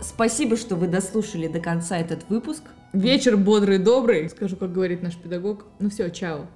Спасибо, 0.00 0.56
что 0.56 0.76
вы 0.76 0.86
дослушали 0.86 1.48
до 1.48 1.60
конца 1.60 1.98
этот 1.98 2.28
выпуск. 2.28 2.62
Вечер 2.92 3.36
бодрый, 3.36 3.78
добрый. 3.78 4.28
Скажу, 4.30 4.56
как 4.56 4.72
говорит 4.72 5.02
наш 5.02 5.16
педагог. 5.16 5.64
Ну 5.78 5.90
все, 5.90 6.10
чао. 6.10 6.46